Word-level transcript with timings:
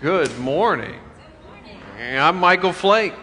Good 0.00 0.38
morning. 0.38 0.94
I'm 1.98 2.36
Michael 2.36 2.72
Flake, 2.72 3.14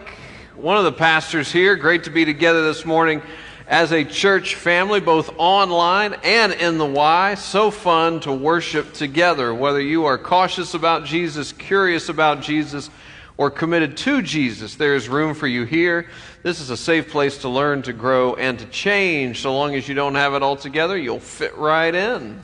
one 0.54 0.76
of 0.76 0.84
the 0.84 0.92
pastors 0.92 1.50
here. 1.50 1.74
Great 1.74 2.04
to 2.04 2.10
be 2.10 2.26
together 2.26 2.66
this 2.66 2.84
morning 2.84 3.22
as 3.66 3.92
a 3.92 4.04
church 4.04 4.56
family, 4.56 5.00
both 5.00 5.30
online 5.38 6.16
and 6.22 6.52
in 6.52 6.76
the 6.76 6.84
Y. 6.84 7.34
So 7.36 7.70
fun 7.70 8.20
to 8.20 8.32
worship 8.32 8.92
together, 8.92 9.54
whether 9.54 9.80
you 9.80 10.04
are 10.04 10.18
cautious 10.18 10.74
about 10.74 11.06
Jesus, 11.06 11.50
curious 11.50 12.10
about 12.10 12.42
Jesus, 12.42 12.90
or 13.38 13.50
committed 13.50 13.96
to 13.96 14.20
Jesus. 14.20 14.74
There 14.74 14.94
is 14.94 15.08
room 15.08 15.32
for 15.32 15.46
you 15.46 15.64
here. 15.64 16.10
This 16.42 16.60
is 16.60 16.68
a 16.68 16.76
safe 16.76 17.10
place 17.10 17.38
to 17.38 17.48
learn, 17.48 17.80
to 17.84 17.94
grow, 17.94 18.34
and 18.34 18.58
to 18.58 18.66
change. 18.66 19.40
So 19.40 19.56
long 19.56 19.74
as 19.76 19.88
you 19.88 19.94
don't 19.94 20.16
have 20.16 20.34
it 20.34 20.42
all 20.42 20.56
together, 20.56 20.98
you'll 20.98 21.20
fit 21.20 21.56
right 21.56 21.94
in. 21.94 22.42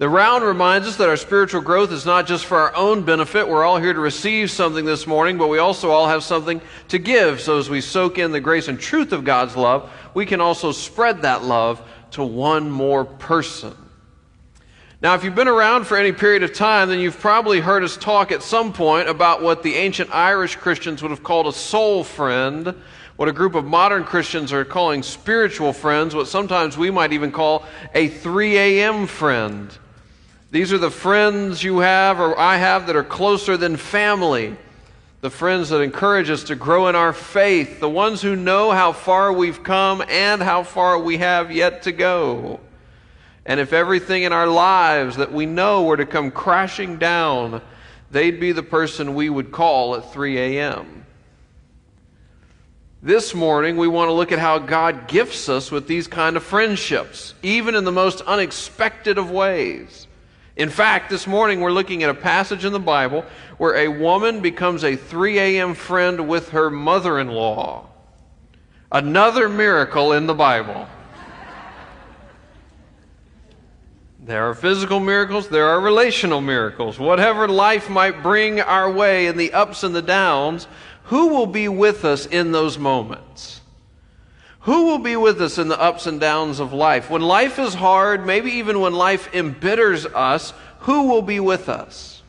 The 0.00 0.08
round 0.08 0.42
reminds 0.44 0.88
us 0.88 0.96
that 0.96 1.10
our 1.10 1.16
spiritual 1.18 1.60
growth 1.60 1.92
is 1.92 2.06
not 2.06 2.26
just 2.26 2.46
for 2.46 2.56
our 2.56 2.74
own 2.74 3.02
benefit. 3.02 3.46
We're 3.46 3.66
all 3.66 3.76
here 3.76 3.92
to 3.92 4.00
receive 4.00 4.50
something 4.50 4.86
this 4.86 5.06
morning, 5.06 5.36
but 5.36 5.48
we 5.48 5.58
also 5.58 5.90
all 5.90 6.08
have 6.08 6.24
something 6.24 6.62
to 6.88 6.98
give. 6.98 7.42
So 7.42 7.58
as 7.58 7.68
we 7.68 7.82
soak 7.82 8.16
in 8.16 8.32
the 8.32 8.40
grace 8.40 8.68
and 8.68 8.80
truth 8.80 9.12
of 9.12 9.24
God's 9.24 9.56
love, 9.56 9.92
we 10.14 10.24
can 10.24 10.40
also 10.40 10.72
spread 10.72 11.20
that 11.20 11.44
love 11.44 11.86
to 12.12 12.24
one 12.24 12.70
more 12.70 13.04
person. 13.04 13.76
Now, 15.02 15.16
if 15.16 15.22
you've 15.22 15.34
been 15.34 15.48
around 15.48 15.86
for 15.86 15.98
any 15.98 16.12
period 16.12 16.44
of 16.44 16.54
time, 16.54 16.88
then 16.88 16.98
you've 16.98 17.20
probably 17.20 17.60
heard 17.60 17.84
us 17.84 17.98
talk 17.98 18.32
at 18.32 18.42
some 18.42 18.72
point 18.72 19.06
about 19.06 19.42
what 19.42 19.62
the 19.62 19.74
ancient 19.74 20.14
Irish 20.14 20.56
Christians 20.56 21.02
would 21.02 21.10
have 21.10 21.22
called 21.22 21.46
a 21.46 21.52
soul 21.52 22.04
friend, 22.04 22.74
what 23.16 23.28
a 23.28 23.32
group 23.32 23.54
of 23.54 23.66
modern 23.66 24.04
Christians 24.04 24.50
are 24.50 24.64
calling 24.64 25.02
spiritual 25.02 25.74
friends, 25.74 26.14
what 26.14 26.26
sometimes 26.26 26.78
we 26.78 26.90
might 26.90 27.12
even 27.12 27.30
call 27.30 27.66
a 27.94 28.08
3 28.08 28.56
a.m. 28.56 29.06
friend. 29.06 29.78
These 30.50 30.72
are 30.72 30.78
the 30.78 30.90
friends 30.90 31.62
you 31.62 31.78
have 31.78 32.18
or 32.18 32.38
I 32.38 32.56
have 32.56 32.88
that 32.88 32.96
are 32.96 33.04
closer 33.04 33.56
than 33.56 33.76
family. 33.76 34.56
The 35.20 35.30
friends 35.30 35.68
that 35.68 35.80
encourage 35.80 36.28
us 36.28 36.44
to 36.44 36.56
grow 36.56 36.88
in 36.88 36.96
our 36.96 37.12
faith. 37.12 37.78
The 37.78 37.88
ones 37.88 38.20
who 38.20 38.34
know 38.34 38.72
how 38.72 38.92
far 38.92 39.32
we've 39.32 39.62
come 39.62 40.02
and 40.08 40.42
how 40.42 40.64
far 40.64 40.98
we 40.98 41.18
have 41.18 41.52
yet 41.52 41.82
to 41.82 41.92
go. 41.92 42.58
And 43.46 43.60
if 43.60 43.72
everything 43.72 44.24
in 44.24 44.32
our 44.32 44.48
lives 44.48 45.16
that 45.16 45.32
we 45.32 45.46
know 45.46 45.84
were 45.84 45.96
to 45.96 46.06
come 46.06 46.30
crashing 46.32 46.98
down, 46.98 47.62
they'd 48.10 48.40
be 48.40 48.50
the 48.52 48.62
person 48.62 49.14
we 49.14 49.30
would 49.30 49.52
call 49.52 49.94
at 49.94 50.12
3 50.12 50.36
a.m. 50.36 51.04
This 53.02 53.34
morning, 53.34 53.76
we 53.76 53.88
want 53.88 54.08
to 54.08 54.12
look 54.12 54.32
at 54.32 54.38
how 54.38 54.58
God 54.58 55.06
gifts 55.06 55.48
us 55.48 55.70
with 55.70 55.86
these 55.86 56.06
kind 56.06 56.36
of 56.36 56.42
friendships, 56.42 57.34
even 57.42 57.74
in 57.74 57.84
the 57.84 57.92
most 57.92 58.20
unexpected 58.22 59.16
of 59.16 59.30
ways. 59.30 60.06
In 60.60 60.68
fact, 60.68 61.08
this 61.08 61.26
morning 61.26 61.62
we're 61.62 61.72
looking 61.72 62.02
at 62.02 62.10
a 62.10 62.14
passage 62.14 62.66
in 62.66 62.74
the 62.74 62.78
Bible 62.78 63.24
where 63.56 63.76
a 63.76 63.88
woman 63.88 64.42
becomes 64.42 64.84
a 64.84 64.94
3 64.94 65.38
a.m. 65.38 65.72
friend 65.72 66.28
with 66.28 66.50
her 66.50 66.68
mother 66.68 67.18
in 67.18 67.28
law. 67.28 67.88
Another 68.92 69.48
miracle 69.48 70.12
in 70.12 70.26
the 70.26 70.34
Bible. 70.34 70.86
There 74.22 74.50
are 74.50 74.54
physical 74.54 75.00
miracles, 75.00 75.48
there 75.48 75.66
are 75.66 75.80
relational 75.80 76.42
miracles. 76.42 76.98
Whatever 76.98 77.48
life 77.48 77.88
might 77.88 78.22
bring 78.22 78.60
our 78.60 78.92
way 78.92 79.28
in 79.28 79.38
the 79.38 79.54
ups 79.54 79.82
and 79.82 79.94
the 79.94 80.02
downs, 80.02 80.66
who 81.04 81.28
will 81.28 81.46
be 81.46 81.68
with 81.68 82.04
us 82.04 82.26
in 82.26 82.52
those 82.52 82.76
moments? 82.76 83.59
Who 84.60 84.86
will 84.86 84.98
be 84.98 85.16
with 85.16 85.40
us 85.40 85.58
in 85.58 85.68
the 85.68 85.80
ups 85.80 86.06
and 86.06 86.20
downs 86.20 86.60
of 86.60 86.72
life? 86.72 87.08
When 87.08 87.22
life 87.22 87.58
is 87.58 87.74
hard, 87.74 88.26
maybe 88.26 88.52
even 88.52 88.80
when 88.80 88.92
life 88.92 89.34
embitters 89.34 90.04
us, 90.04 90.52
who 90.80 91.08
will 91.08 91.22
be 91.22 91.40
with 91.40 91.68
us? 91.68 92.22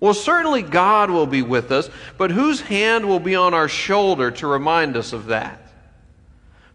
Well, 0.00 0.14
certainly 0.14 0.62
God 0.62 1.10
will 1.10 1.26
be 1.26 1.42
with 1.42 1.70
us, 1.72 1.90
but 2.16 2.30
whose 2.30 2.60
hand 2.60 3.08
will 3.08 3.20
be 3.20 3.34
on 3.34 3.54
our 3.54 3.68
shoulder 3.68 4.30
to 4.32 4.46
remind 4.46 4.96
us 4.96 5.12
of 5.12 5.26
that? 5.26 5.60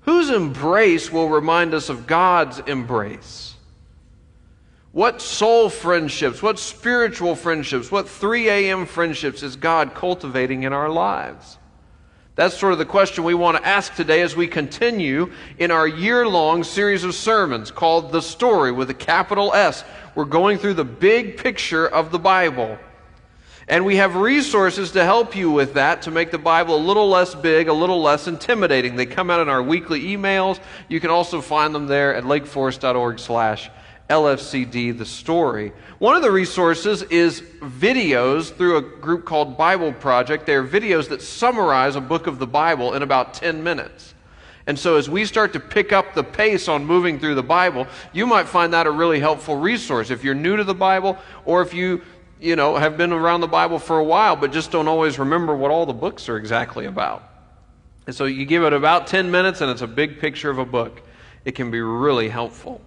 Whose 0.02 0.30
embrace 0.30 1.12
will 1.12 1.30
remind 1.30 1.74
us 1.74 1.90
of 1.90 2.08
God's 2.08 2.60
embrace? 2.60 3.56
What 4.92 5.22
soul 5.22 5.70
friendships, 5.70 6.44
what 6.44 6.60
spiritual 6.60 7.36
friendships, 7.36 7.92
what 7.92 8.08
3 8.08 8.50
a.m. 8.50 8.86
friendships 8.86 9.42
is 9.42 9.56
God 9.56 9.96
cultivating 9.96 10.64
in 10.64 10.74
our 10.74 10.90
lives? 10.90 11.58
That's 12.36 12.58
sort 12.58 12.74
of 12.74 12.80
the 12.80 12.86
question 12.86 13.24
we 13.24 13.36
want 13.36 13.58
to 13.58 13.68
ask 13.68 13.94
today 13.94 14.22
as 14.24 14.36
we 14.36 14.48
continue 14.48 15.32
in 15.60 15.70
our 15.70 15.88
year 15.88 16.28
long 16.28 16.64
series 16.64 17.04
of 17.04 17.14
sermons 17.14 17.70
called 17.70 18.12
The 18.12 18.24
Story 18.24 18.72
with 18.72 18.90
a 18.90 18.96
capital 18.96 19.54
S. 19.54 19.84
We're 20.16 20.26
going 20.26 20.58
through 20.58 20.74
the 20.74 20.84
big 20.84 21.38
picture 21.38 21.88
of 21.88 22.12
the 22.12 22.18
Bible. 22.18 22.80
And 23.68 23.86
we 23.86 23.98
have 23.98 24.16
resources 24.16 24.92
to 24.94 25.06
help 25.06 25.36
you 25.36 25.52
with 25.52 25.76
that 25.76 26.02
to 26.04 26.12
make 26.12 26.32
the 26.32 26.40
Bible 26.40 26.76
a 26.76 26.82
little 26.84 27.08
less 27.08 27.36
big, 27.36 27.68
a 27.68 27.74
little 27.74 28.02
less 28.02 28.28
intimidating. 28.28 28.96
They 28.96 29.06
come 29.06 29.30
out 29.30 29.40
in 29.40 29.48
our 29.48 29.62
weekly 29.62 30.02
emails. 30.02 30.60
You 30.90 31.00
can 31.00 31.12
also 31.12 31.40
find 31.40 31.74
them 31.74 31.86
there 31.86 32.16
at 32.16 32.24
lakeforest.org 32.24 33.20
slash 33.20 33.70
LFCD, 34.10 34.98
the 34.98 35.06
story. 35.06 35.72
One 36.00 36.16
of 36.16 36.22
the 36.22 36.32
resources 36.32 37.04
is 37.04 37.42
videos 37.62 38.54
through 38.54 38.78
a 38.78 38.82
group 38.82 39.26
called 39.26 39.58
Bible 39.58 39.94
Project. 39.94 40.46
They 40.46 40.56
are 40.56 40.68
videos 40.68 41.08
that 41.10 41.22
summarize 41.22 41.96
a 41.96 42.02
book 42.02 42.28
of 42.28 42.38
the 42.38 42.48
Bible 42.48 42.94
in 42.94 43.02
about 43.02 43.34
10 43.34 43.64
minutes. 43.64 44.14
And 44.66 44.80
so, 44.80 44.96
as 44.96 45.10
we 45.10 45.26
start 45.26 45.54
to 45.54 45.60
pick 45.60 45.92
up 45.92 46.14
the 46.14 46.24
pace 46.24 46.68
on 46.68 46.86
moving 46.86 47.20
through 47.20 47.36
the 47.36 47.44
Bible, 47.44 47.86
you 48.14 48.26
might 48.26 48.48
find 48.48 48.74
that 48.74 48.88
a 48.88 48.92
really 48.92 49.20
helpful 49.20 49.58
resource. 49.58 50.10
If 50.10 50.24
you're 50.24 50.36
new 50.36 50.56
to 50.56 50.64
the 50.64 50.74
Bible, 50.74 51.18
or 51.44 51.62
if 51.62 51.74
you, 51.74 52.02
you 52.40 52.56
know, 52.56 52.78
have 52.78 52.98
been 52.98 53.12
around 53.12 53.42
the 53.42 53.48
Bible 53.48 53.78
for 53.78 54.00
a 54.00 54.04
while, 54.04 54.38
but 54.38 54.54
just 54.54 54.72
don't 54.72 54.88
always 54.88 55.20
remember 55.20 55.56
what 55.56 55.70
all 55.70 55.86
the 55.86 55.94
books 55.94 56.30
are 56.30 56.38
exactly 56.38 56.86
about. 56.86 57.30
And 58.08 58.16
so, 58.16 58.24
you 58.24 58.46
give 58.46 58.64
it 58.64 58.72
about 58.72 59.08
10 59.08 59.32
minutes, 59.32 59.60
and 59.60 59.70
it's 59.70 59.82
a 59.82 59.88
big 59.88 60.20
picture 60.20 60.50
of 60.50 60.60
a 60.60 60.66
book. 60.66 61.02
It 61.44 61.56
can 61.56 61.70
be 61.70 61.82
really 61.82 62.30
helpful. 62.30 62.80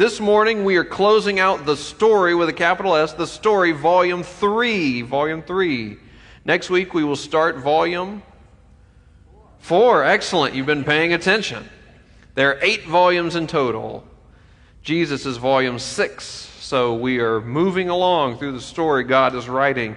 This 0.00 0.18
morning 0.18 0.64
we 0.64 0.78
are 0.78 0.84
closing 0.84 1.40
out 1.40 1.66
the 1.66 1.76
story 1.76 2.34
with 2.34 2.48
a 2.48 2.54
capital 2.54 2.96
S, 2.96 3.12
the 3.12 3.26
story, 3.26 3.72
volume 3.72 4.22
3. 4.22 5.02
Volume 5.02 5.42
3. 5.42 5.98
Next 6.46 6.70
week 6.70 6.94
we 6.94 7.04
will 7.04 7.16
start 7.16 7.58
volume 7.58 8.22
4. 9.58 10.04
Excellent. 10.04 10.54
You've 10.54 10.64
been 10.64 10.84
paying 10.84 11.12
attention. 11.12 11.68
There 12.34 12.48
are 12.48 12.58
eight 12.62 12.86
volumes 12.86 13.36
in 13.36 13.46
total. 13.46 14.02
Jesus 14.82 15.26
is 15.26 15.36
volume 15.36 15.78
6. 15.78 16.24
So 16.24 16.94
we 16.94 17.18
are 17.18 17.42
moving 17.42 17.90
along 17.90 18.38
through 18.38 18.52
the 18.52 18.60
story 18.62 19.04
God 19.04 19.34
is 19.34 19.50
writing 19.50 19.96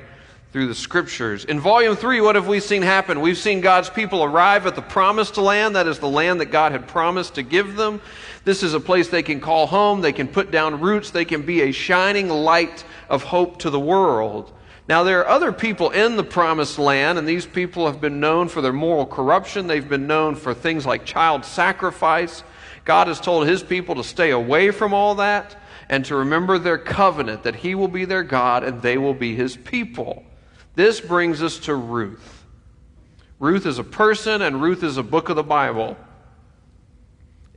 through 0.53 0.67
the 0.67 0.75
scriptures. 0.75 1.45
In 1.45 1.59
volume 1.59 1.95
3, 1.95 2.21
what 2.21 2.35
have 2.35 2.47
we 2.47 2.59
seen 2.59 2.83
happen? 2.83 3.21
We've 3.21 3.37
seen 3.37 3.59
God's 3.59 3.89
people 3.89 4.23
arrive 4.23 4.67
at 4.67 4.75
the 4.75 4.83
promised 4.83 5.35
land, 5.37 5.75
that 5.75 5.87
is 5.87 5.97
the 5.97 6.07
land 6.07 6.41
that 6.41 6.51
God 6.51 6.71
had 6.71 6.87
promised 6.87 7.35
to 7.35 7.41
give 7.41 7.75
them. 7.75 8.01
This 8.45 8.63
is 8.63 8.73
a 8.73 8.79
place 8.79 9.07
they 9.07 9.23
can 9.23 9.39
call 9.39 9.67
home. 9.67 10.01
They 10.01 10.11
can 10.11 10.27
put 10.27 10.51
down 10.51 10.81
roots. 10.81 11.11
They 11.11 11.25
can 11.25 11.43
be 11.43 11.61
a 11.61 11.71
shining 11.71 12.29
light 12.29 12.83
of 13.09 13.23
hope 13.23 13.59
to 13.59 13.69
the 13.69 13.79
world. 13.79 14.51
Now, 14.87 15.03
there 15.03 15.21
are 15.21 15.27
other 15.27 15.53
people 15.53 15.91
in 15.91 16.17
the 16.17 16.25
promised 16.25 16.77
land, 16.77 17.17
and 17.17 17.25
these 17.25 17.45
people 17.45 17.85
have 17.85 18.01
been 18.01 18.19
known 18.19 18.49
for 18.49 18.61
their 18.61 18.73
moral 18.73 19.05
corruption. 19.05 19.67
They've 19.67 19.87
been 19.87 20.07
known 20.07 20.35
for 20.35 20.53
things 20.53 20.85
like 20.85 21.05
child 21.05 21.45
sacrifice. 21.45 22.43
God 22.83 23.07
has 23.07 23.21
told 23.21 23.47
his 23.47 23.63
people 23.63 23.95
to 23.95 24.03
stay 24.03 24.31
away 24.31 24.71
from 24.71 24.93
all 24.93 25.15
that 25.15 25.55
and 25.87 26.03
to 26.05 26.17
remember 26.17 26.59
their 26.59 26.77
covenant 26.77 27.43
that 27.43 27.55
he 27.55 27.75
will 27.75 27.87
be 27.87 28.03
their 28.03 28.23
God 28.23 28.63
and 28.63 28.81
they 28.81 28.97
will 28.97 29.13
be 29.13 29.35
his 29.35 29.55
people. 29.55 30.23
This 30.75 30.99
brings 30.99 31.41
us 31.41 31.59
to 31.59 31.75
Ruth. 31.75 32.45
Ruth 33.39 33.65
is 33.65 33.79
a 33.79 33.83
person, 33.83 34.41
and 34.41 34.61
Ruth 34.61 34.83
is 34.83 34.97
a 34.97 35.03
book 35.03 35.29
of 35.29 35.35
the 35.35 35.43
Bible. 35.43 35.97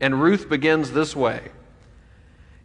And 0.00 0.20
Ruth 0.20 0.48
begins 0.48 0.92
this 0.92 1.16
way 1.16 1.48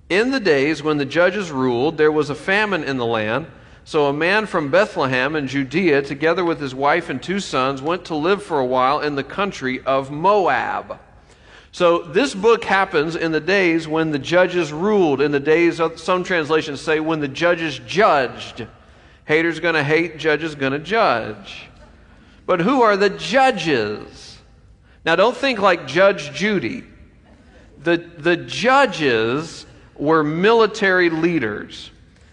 In 0.10 0.32
the 0.32 0.40
days 0.40 0.84
when 0.84 0.98
the 0.98 1.06
judges 1.06 1.52
ruled, 1.52 1.98
there 1.98 2.12
was 2.12 2.30
a 2.30 2.36
famine 2.36 2.84
in 2.84 2.98
the 2.98 3.06
land. 3.06 3.48
So 3.84 4.06
a 4.06 4.14
man 4.14 4.46
from 4.46 4.70
Bethlehem 4.70 5.36
in 5.36 5.48
Judah, 5.48 6.04
together 6.04 6.46
with 6.46 6.60
his 6.60 6.76
wife 6.76 7.10
and 7.10 7.22
two 7.22 7.40
sons, 7.40 7.82
went 7.82 8.06
to 8.06 8.16
live 8.16 8.44
for 8.44 8.60
a 8.60 8.66
while 8.66 9.00
in 9.00 9.16
the 9.16 9.24
country 9.24 9.82
of 9.82 10.12
Moab. 10.12 11.00
So 11.72 12.00
this 12.04 12.36
book 12.36 12.64
happens 12.64 13.16
in 13.16 13.32
the 13.32 13.40
days 13.40 13.88
when 13.88 14.12
the 14.12 14.20
judges 14.20 14.72
ruled, 14.72 15.20
in 15.20 15.32
the 15.32 15.40
days, 15.40 15.80
of, 15.80 16.00
some 16.00 16.24
translations 16.24 16.80
say, 16.80 17.00
when 17.00 17.22
the 17.22 17.28
judges 17.28 17.80
judged. 17.80 18.68
Haters 19.26 19.60
to 19.60 19.84
hate, 19.84 20.18
judges 20.18 20.54
to 20.54 20.80
judge. 20.80 21.68
But 22.46 22.60
who 22.60 22.82
are 22.82 22.98
the 22.98 23.10
judges? 23.10 24.38
Now 25.06 25.16
don't 25.16 25.36
think 25.36 25.60
like 25.60 25.88
Judge 25.88 26.32
Judy 26.34 26.84
the, 27.84 27.98
the 28.18 28.38
judges 28.38 29.66
were 29.96 30.24
military 30.24 31.10
leaders. 31.10 31.92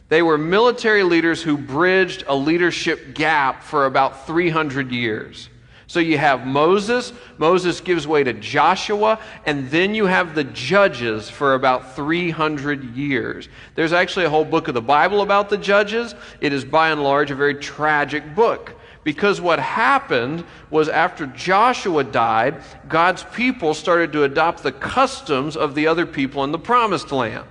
They 0.08 0.22
were 0.22 0.38
military 0.38 1.02
leaders 1.02 1.42
who 1.42 1.58
bridged 1.58 2.24
a 2.26 2.34
leadership 2.34 3.14
gap 3.14 3.62
for 3.62 3.86
about 3.86 4.26
300 4.26 4.90
years. 4.90 5.50
So 5.86 6.00
you 6.00 6.18
have 6.18 6.46
Moses, 6.46 7.14
Moses 7.38 7.80
gives 7.80 8.06
way 8.06 8.22
to 8.22 8.34
Joshua, 8.34 9.18
and 9.46 9.70
then 9.70 9.94
you 9.94 10.04
have 10.04 10.34
the 10.34 10.44
judges 10.44 11.30
for 11.30 11.54
about 11.54 11.96
300 11.96 12.94
years. 12.94 13.48
There's 13.74 13.94
actually 13.94 14.26
a 14.26 14.30
whole 14.30 14.44
book 14.44 14.68
of 14.68 14.74
the 14.74 14.82
Bible 14.82 15.22
about 15.22 15.48
the 15.48 15.56
judges. 15.56 16.14
It 16.42 16.52
is 16.52 16.62
by 16.62 16.90
and 16.90 17.02
large 17.02 17.30
a 17.30 17.34
very 17.34 17.54
tragic 17.54 18.34
book. 18.34 18.77
Because 19.08 19.40
what 19.40 19.58
happened 19.58 20.44
was 20.68 20.90
after 20.90 21.24
Joshua 21.24 22.04
died, 22.04 22.62
God's 22.90 23.22
people 23.22 23.72
started 23.72 24.12
to 24.12 24.24
adopt 24.24 24.62
the 24.62 24.70
customs 24.70 25.56
of 25.56 25.74
the 25.74 25.86
other 25.86 26.04
people 26.04 26.44
in 26.44 26.52
the 26.52 26.58
promised 26.58 27.10
land. 27.10 27.46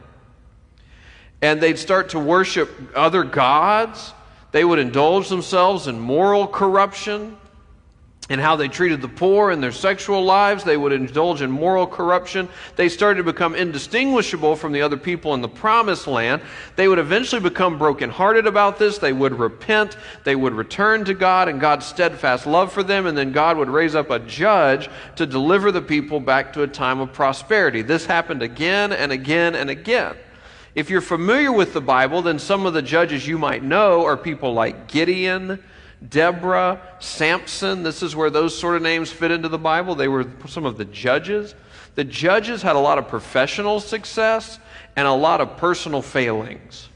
And 1.42 1.60
they'd 1.60 1.80
start 1.80 2.10
to 2.10 2.20
worship 2.20 2.70
other 2.96 3.24
gods. 3.24 4.14
They 4.52 4.64
would 4.64 4.78
indulge 4.78 5.30
themselves 5.30 5.88
in 5.88 6.00
moral 6.00 6.46
corruption 6.46 7.36
and 8.30 8.42
how 8.42 8.56
they 8.56 8.68
treated 8.68 9.02
the 9.02 9.08
poor 9.08 9.52
in 9.52 9.62
their 9.62 9.72
sexual 9.72 10.24
lives. 10.24 10.64
They 10.64 10.76
would 10.76 10.92
indulge 10.92 11.42
in 11.42 11.50
moral 11.50 11.88
corruption. 11.88 12.50
They 12.76 12.90
started 12.90 13.18
to 13.18 13.24
become 13.24 13.56
indistinguishable 13.56 14.56
from 14.56 14.74
the 14.74 14.82
other 14.82 14.98
people 14.98 15.34
in 15.34 15.42
the 15.42 15.48
promised 15.48 16.08
land. 16.08 16.42
They 16.76 16.88
would 16.88 17.00
eventually 17.00 17.42
become 17.42 17.78
brokenhearted 17.78 18.46
about 18.46 18.80
this. 18.80 18.98
They 18.98 19.14
would 19.14 19.40
repent. 19.40 19.98
They 20.26 20.36
would 20.36 20.54
return 20.54 21.06
to 21.06 21.14
God 21.14 21.48
and 21.48 21.62
God's 21.62 21.86
steadfast 21.86 22.46
love 22.46 22.72
for 22.72 22.84
them. 22.84 23.06
And 23.06 23.18
then 23.18 23.32
God 23.32 23.58
would 23.58 23.70
raise 23.70 23.96
up 23.96 24.10
a 24.10 24.20
judge 24.20 24.90
to 25.16 25.26
deliver 25.26 25.72
the 25.72 25.82
people 25.82 26.20
back 26.20 26.54
to 26.54 26.64
a 26.64 26.68
time 26.68 27.00
of 27.00 27.14
prosperity. 27.14 27.82
This 27.82 28.06
happened 28.06 28.44
again 28.44 28.92
and 28.92 29.12
again 29.12 29.56
and 29.56 29.70
again. 29.70 30.16
If 30.76 30.92
you're 30.92 31.02
familiar 31.02 31.52
with 31.52 31.74
the 31.74 31.82
Bible, 31.82 32.22
then 32.22 32.38
some 32.38 32.68
of 32.68 32.74
the 32.74 32.84
judges 32.84 33.28
you 33.28 33.40
might 33.40 33.64
know 33.64 34.06
are 34.06 34.16
people 34.16 34.54
like 34.54 34.88
Gideon, 34.88 35.64
Deborah, 36.08 36.82
Samson. 37.00 37.84
This 37.84 38.04
is 38.04 38.16
where 38.16 38.30
those 38.30 38.58
sort 38.58 38.76
of 38.76 38.82
names 38.82 39.12
fit 39.12 39.32
into 39.32 39.50
the 39.50 39.58
Bible. 39.58 39.96
They 39.96 40.08
were 40.08 40.28
some 40.48 40.66
of 40.66 40.78
the 40.78 40.86
judges. 40.86 41.56
The 41.96 42.04
judges 42.04 42.62
had 42.62 42.76
a 42.76 42.80
lot 42.80 42.98
of 42.98 43.08
professional 43.08 43.80
success 43.80 44.60
and 44.96 45.08
a 45.08 45.14
lot 45.14 45.42
of 45.42 45.58
personal 45.58 46.04
failings, 46.04 46.90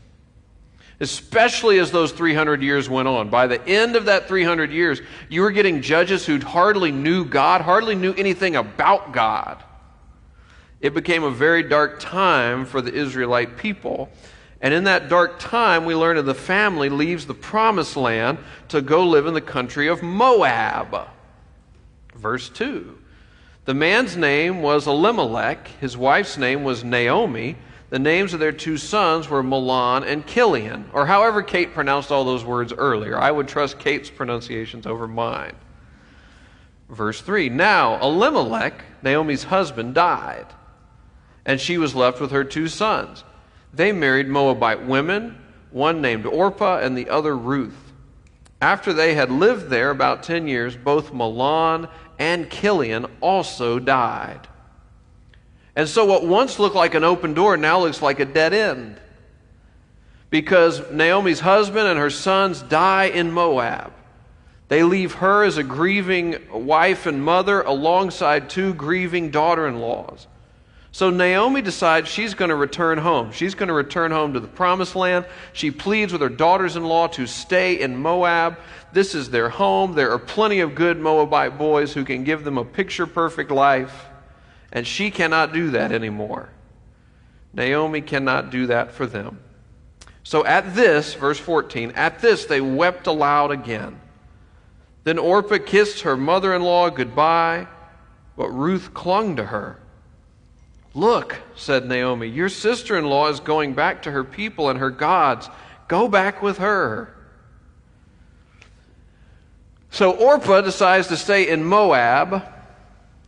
especially 0.99 1.79
as 1.79 1.91
those 1.91 2.11
300 2.11 2.61
years 2.61 2.87
went 2.87 3.07
on. 3.07 3.29
By 3.29 3.47
the 3.47 3.65
end 3.67 3.95
of 3.95 4.05
that 4.05 4.27
300 4.27 4.71
years, 4.71 5.01
you 5.29 5.41
were 5.41 5.51
getting 5.51 5.81
judges 5.81 6.25
who 6.25 6.39
hardly 6.39 6.91
knew 6.91 7.25
God, 7.25 7.61
hardly 7.61 7.95
knew 7.95 8.13
anything 8.13 8.55
about 8.55 9.11
God. 9.11 9.63
It 10.81 10.93
became 10.93 11.23
a 11.23 11.31
very 11.31 11.63
dark 11.63 11.99
time 11.99 12.65
for 12.65 12.81
the 12.81 12.93
Israelite 12.93 13.57
people. 13.57 14.09
And 14.61 14.73
in 14.73 14.83
that 14.83 15.09
dark 15.09 15.39
time, 15.39 15.85
we 15.85 15.95
learn 15.95 16.17
that 16.17 16.23
the 16.23 16.35
family 16.35 16.89
leaves 16.89 17.25
the 17.25 17.33
promised 17.33 17.97
land 17.97 18.37
to 18.69 18.81
go 18.81 19.05
live 19.05 19.25
in 19.25 19.33
the 19.33 19.41
country 19.41 19.87
of 19.87 20.03
Moab. 20.03 21.09
Verse 22.15 22.47
2. 22.49 22.97
The 23.65 23.73
man's 23.73 24.15
name 24.15 24.61
was 24.61 24.87
Elimelech, 24.87 25.67
his 25.79 25.97
wife's 25.97 26.37
name 26.37 26.63
was 26.63 26.83
Naomi. 26.83 27.55
The 27.89 27.99
names 27.99 28.33
of 28.33 28.39
their 28.39 28.53
two 28.53 28.77
sons 28.77 29.27
were 29.27 29.43
Mahlon 29.43 30.03
and 30.07 30.25
Chilion, 30.25 30.89
or 30.93 31.05
however 31.05 31.43
Kate 31.43 31.73
pronounced 31.73 32.09
all 32.09 32.23
those 32.23 32.45
words 32.45 32.71
earlier. 32.71 33.19
I 33.19 33.29
would 33.29 33.49
trust 33.49 33.79
Kate's 33.79 34.09
pronunciations 34.09 34.87
over 34.87 35.07
mine. 35.09 35.55
Verse 36.89 37.19
3 37.21 37.49
Now 37.49 37.99
Elimelech, 38.01 38.83
Naomi's 39.03 39.43
husband, 39.43 39.93
died, 39.93 40.47
and 41.45 41.59
she 41.59 41.77
was 41.77 41.93
left 41.93 42.21
with 42.21 42.31
her 42.31 42.43
two 42.43 42.67
sons. 42.67 43.23
They 43.73 43.91
married 43.91 44.27
Moabite 44.27 44.85
women, 44.85 45.37
one 45.71 46.01
named 46.01 46.25
Orpah 46.25 46.79
and 46.79 46.97
the 46.97 47.09
other 47.09 47.35
Ruth. 47.35 47.93
After 48.61 48.93
they 48.93 49.15
had 49.15 49.31
lived 49.31 49.69
there 49.69 49.89
about 49.89 50.23
10 50.23 50.47
years, 50.47 50.75
both 50.75 51.11
Mahlon 51.11 51.89
and 52.19 52.51
Chilion 52.51 53.07
also 53.21 53.79
died. 53.79 54.47
And 55.75 55.87
so, 55.87 56.05
what 56.05 56.25
once 56.25 56.59
looked 56.59 56.75
like 56.75 56.93
an 56.93 57.03
open 57.03 57.33
door 57.33 57.57
now 57.57 57.79
looks 57.79 58.01
like 58.01 58.19
a 58.19 58.25
dead 58.25 58.53
end. 58.53 58.99
Because 60.29 60.91
Naomi's 60.91 61.39
husband 61.39 61.87
and 61.87 61.97
her 61.97 62.09
sons 62.09 62.61
die 62.61 63.05
in 63.05 63.31
Moab. 63.31 63.93
They 64.67 64.83
leave 64.83 65.15
her 65.15 65.43
as 65.43 65.57
a 65.57 65.63
grieving 65.63 66.37
wife 66.51 67.05
and 67.05 67.23
mother 67.23 67.61
alongside 67.61 68.49
two 68.49 68.73
grieving 68.73 69.31
daughter 69.31 69.67
in 69.67 69.79
laws. 69.79 70.27
So 70.93 71.09
Naomi 71.09 71.61
decides 71.61 72.09
she's 72.09 72.33
going 72.33 72.49
to 72.49 72.55
return 72.55 72.97
home. 72.97 73.31
She's 73.31 73.55
going 73.55 73.69
to 73.69 73.73
return 73.73 74.11
home 74.11 74.33
to 74.33 74.41
the 74.41 74.47
promised 74.47 74.95
land. 74.95 75.25
She 75.53 75.71
pleads 75.71 76.11
with 76.11 76.21
her 76.21 76.29
daughters 76.29 76.75
in 76.75 76.83
law 76.83 77.07
to 77.07 77.25
stay 77.27 77.79
in 77.79 77.95
Moab. 77.95 78.57
This 78.91 79.15
is 79.15 79.29
their 79.29 79.47
home. 79.47 79.93
There 79.93 80.11
are 80.11 80.19
plenty 80.19 80.59
of 80.59 80.75
good 80.75 80.99
Moabite 80.99 81.57
boys 81.57 81.93
who 81.93 82.03
can 82.03 82.25
give 82.25 82.43
them 82.43 82.57
a 82.57 82.65
picture 82.65 83.07
perfect 83.07 83.51
life. 83.51 84.07
And 84.73 84.85
she 84.85 85.11
cannot 85.11 85.53
do 85.53 85.71
that 85.71 85.93
anymore. 85.93 86.49
Naomi 87.53 88.01
cannot 88.01 88.49
do 88.49 88.67
that 88.67 88.91
for 88.91 89.05
them. 89.05 89.39
So 90.23 90.45
at 90.45 90.75
this, 90.75 91.13
verse 91.13 91.39
14, 91.39 91.91
at 91.91 92.19
this 92.19 92.45
they 92.45 92.61
wept 92.61 93.07
aloud 93.07 93.51
again. 93.51 93.99
Then 95.03 95.17
Orpah 95.17 95.57
kissed 95.65 96.01
her 96.01 96.15
mother 96.15 96.53
in 96.53 96.61
law 96.61 96.89
goodbye, 96.89 97.67
but 98.35 98.49
Ruth 98.49 98.93
clung 98.93 99.37
to 99.37 99.45
her. 99.45 99.80
Look, 100.93 101.37
said 101.55 101.87
Naomi, 101.87 102.27
your 102.27 102.49
sister 102.49 102.97
in 102.97 103.05
law 103.05 103.29
is 103.29 103.39
going 103.39 103.73
back 103.73 104.01
to 104.03 104.11
her 104.11 104.23
people 104.23 104.69
and 104.69 104.79
her 104.79 104.89
gods. 104.89 105.49
Go 105.87 106.07
back 106.07 106.41
with 106.41 106.57
her. 106.57 107.15
So 109.89 110.11
Orpah 110.11 110.61
decides 110.61 111.07
to 111.07 111.17
stay 111.17 111.49
in 111.49 111.63
Moab. 111.63 112.43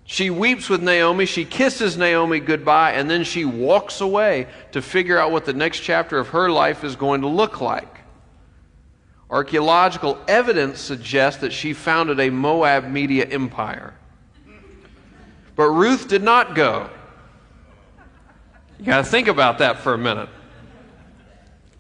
She 0.06 0.30
weeps 0.30 0.70
with 0.70 0.82
Naomi. 0.82 1.26
She 1.26 1.46
kisses 1.46 1.98
Naomi 1.98 2.40
goodbye, 2.42 2.94
and 2.94 3.10
then 3.10 3.24
she 3.24 3.46
walks 3.46 4.02
away 4.02 4.48
to 4.74 4.82
figure 4.82 5.18
out 5.18 5.32
what 5.32 5.46
the 5.46 5.54
next 5.54 5.80
chapter 5.80 6.18
of 6.18 6.30
her 6.30 6.50
life 6.50 6.84
is 6.84 6.96
going 6.98 7.22
to 7.22 7.28
look 7.28 7.62
like. 7.62 8.00
Archaeological 9.30 10.20
evidence 10.28 10.80
suggests 10.80 11.42
that 11.42 11.54
she 11.54 11.74
founded 11.74 12.20
a 12.20 12.30
Moab 12.30 12.90
media 12.90 13.26
empire. 13.26 13.94
But 15.56 15.70
Ruth 15.70 16.08
did 16.08 16.24
not 16.24 16.56
go. 16.56 16.90
You 18.84 18.88
got 18.88 18.98
to 18.98 19.04
think 19.06 19.30
about 19.30 19.60
that 19.60 19.80
for 19.80 19.94
a 19.94 19.98
minute. 19.98 20.28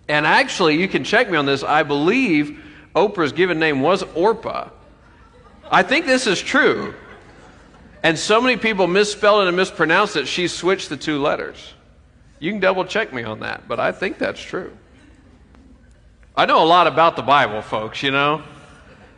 And 0.07 0.25
actually, 0.25 0.79
you 0.79 0.87
can 0.87 1.03
check 1.03 1.29
me 1.29 1.35
on 1.35 1.45
this. 1.45 1.61
I 1.61 1.83
believe 1.83 2.63
Oprah's 2.95 3.33
given 3.33 3.59
name 3.59 3.81
was 3.81 4.03
Orpah. 4.15 4.69
I 5.69 5.83
think 5.83 6.05
this 6.05 6.27
is 6.27 6.41
true. 6.41 6.93
And 8.03 8.17
so 8.17 8.39
many 8.39 8.55
people 8.55 8.87
misspelled 8.87 9.43
it 9.43 9.49
and 9.49 9.57
mispronounced 9.57 10.15
it, 10.15 10.29
she 10.29 10.47
switched 10.47 10.87
the 10.87 10.95
two 10.95 11.21
letters. 11.21 11.73
You 12.39 12.51
can 12.51 12.61
double 12.61 12.85
check 12.85 13.11
me 13.11 13.23
on 13.23 13.41
that, 13.41 13.67
but 13.67 13.81
I 13.81 13.91
think 13.91 14.17
that's 14.17 14.41
true. 14.41 14.71
I 16.37 16.45
know 16.45 16.63
a 16.63 16.65
lot 16.65 16.87
about 16.87 17.17
the 17.17 17.21
Bible, 17.21 17.61
folks, 17.61 18.01
you 18.01 18.11
know? 18.11 18.43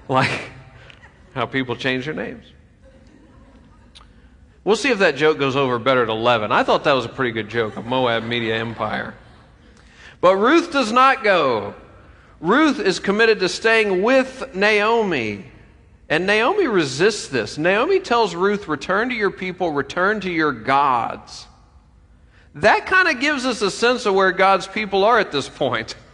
Like 0.08 0.52
how 1.34 1.48
people 1.48 1.76
change 1.76 2.06
their 2.06 2.14
names. 2.14 2.46
We'll 4.66 4.76
see 4.76 4.90
if 4.90 4.98
that 5.00 5.16
joke 5.16 5.38
goes 5.38 5.56
over 5.56 5.78
better 5.78 6.02
at 6.02 6.10
11. 6.10 6.52
I 6.52 6.64
thought 6.64 6.84
that 6.84 6.94
was 6.94 7.06
a 7.06 7.10
pretty 7.10 7.32
good 7.32 7.50
joke, 7.50 7.78
a 7.78 7.84
Moab 7.84 8.24
media 8.24 8.58
empire. 8.58 9.14
But 10.20 10.38
Ruth 10.38 10.72
does 10.72 10.92
not 10.92 11.24
go. 11.24 11.76
Ruth 12.42 12.80
is 12.80 13.00
committed 13.00 13.40
to 13.42 13.48
staying 13.48 14.02
with 14.02 14.56
Naomi. 14.56 15.46
And 16.10 16.26
Naomi 16.26 16.66
resists 16.66 17.28
this. 17.28 17.60
Naomi 17.60 18.00
tells 18.00 18.34
Ruth, 18.34 18.68
Return 18.68 19.10
to 19.10 19.16
your 19.16 19.30
people, 19.30 19.72
return 19.72 20.20
to 20.22 20.32
your 20.32 20.52
gods. 20.52 21.46
That 22.56 22.88
kind 22.88 23.08
of 23.08 23.20
gives 23.20 23.46
us 23.46 23.62
a 23.62 23.70
sense 23.70 24.08
of 24.08 24.16
where 24.16 24.32
God's 24.32 24.66
people 24.66 25.04
are 25.04 25.20
at 25.20 25.32
this 25.32 25.48
point. 25.48 25.96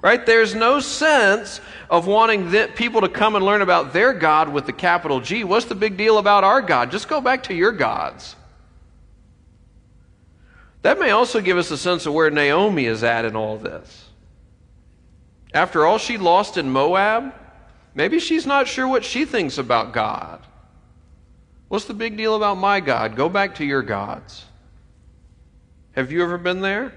Right? 0.00 0.24
There's 0.24 0.54
no 0.54 0.78
sense 0.78 1.60
of 1.90 2.06
wanting 2.06 2.50
people 2.74 3.00
to 3.00 3.08
come 3.08 3.34
and 3.34 3.44
learn 3.44 3.62
about 3.62 3.92
their 3.92 4.12
God 4.12 4.48
with 4.48 4.66
the 4.66 4.72
capital 4.72 5.20
G. 5.20 5.42
What's 5.42 5.66
the 5.66 5.74
big 5.74 5.96
deal 5.96 6.18
about 6.18 6.44
our 6.44 6.62
God? 6.62 6.90
Just 6.92 7.08
go 7.08 7.20
back 7.20 7.44
to 7.44 7.54
your 7.54 7.72
gods. 7.72 8.36
That 10.82 11.00
may 11.00 11.10
also 11.10 11.40
give 11.40 11.58
us 11.58 11.72
a 11.72 11.76
sense 11.76 12.06
of 12.06 12.14
where 12.14 12.30
Naomi 12.30 12.86
is 12.86 13.02
at 13.02 13.24
in 13.24 13.34
all 13.34 13.56
this. 13.56 14.04
After 15.52 15.84
all 15.84 15.98
she 15.98 16.16
lost 16.16 16.56
in 16.56 16.70
Moab, 16.70 17.34
maybe 17.94 18.20
she's 18.20 18.46
not 18.46 18.68
sure 18.68 18.86
what 18.86 19.04
she 19.04 19.24
thinks 19.24 19.58
about 19.58 19.92
God. 19.92 20.40
What's 21.66 21.86
the 21.86 21.94
big 21.94 22.16
deal 22.16 22.36
about 22.36 22.56
my 22.56 22.78
God? 22.80 23.16
Go 23.16 23.28
back 23.28 23.56
to 23.56 23.64
your 23.64 23.82
gods. 23.82 24.44
Have 25.92 26.12
you 26.12 26.22
ever 26.22 26.38
been 26.38 26.60
there? 26.60 26.92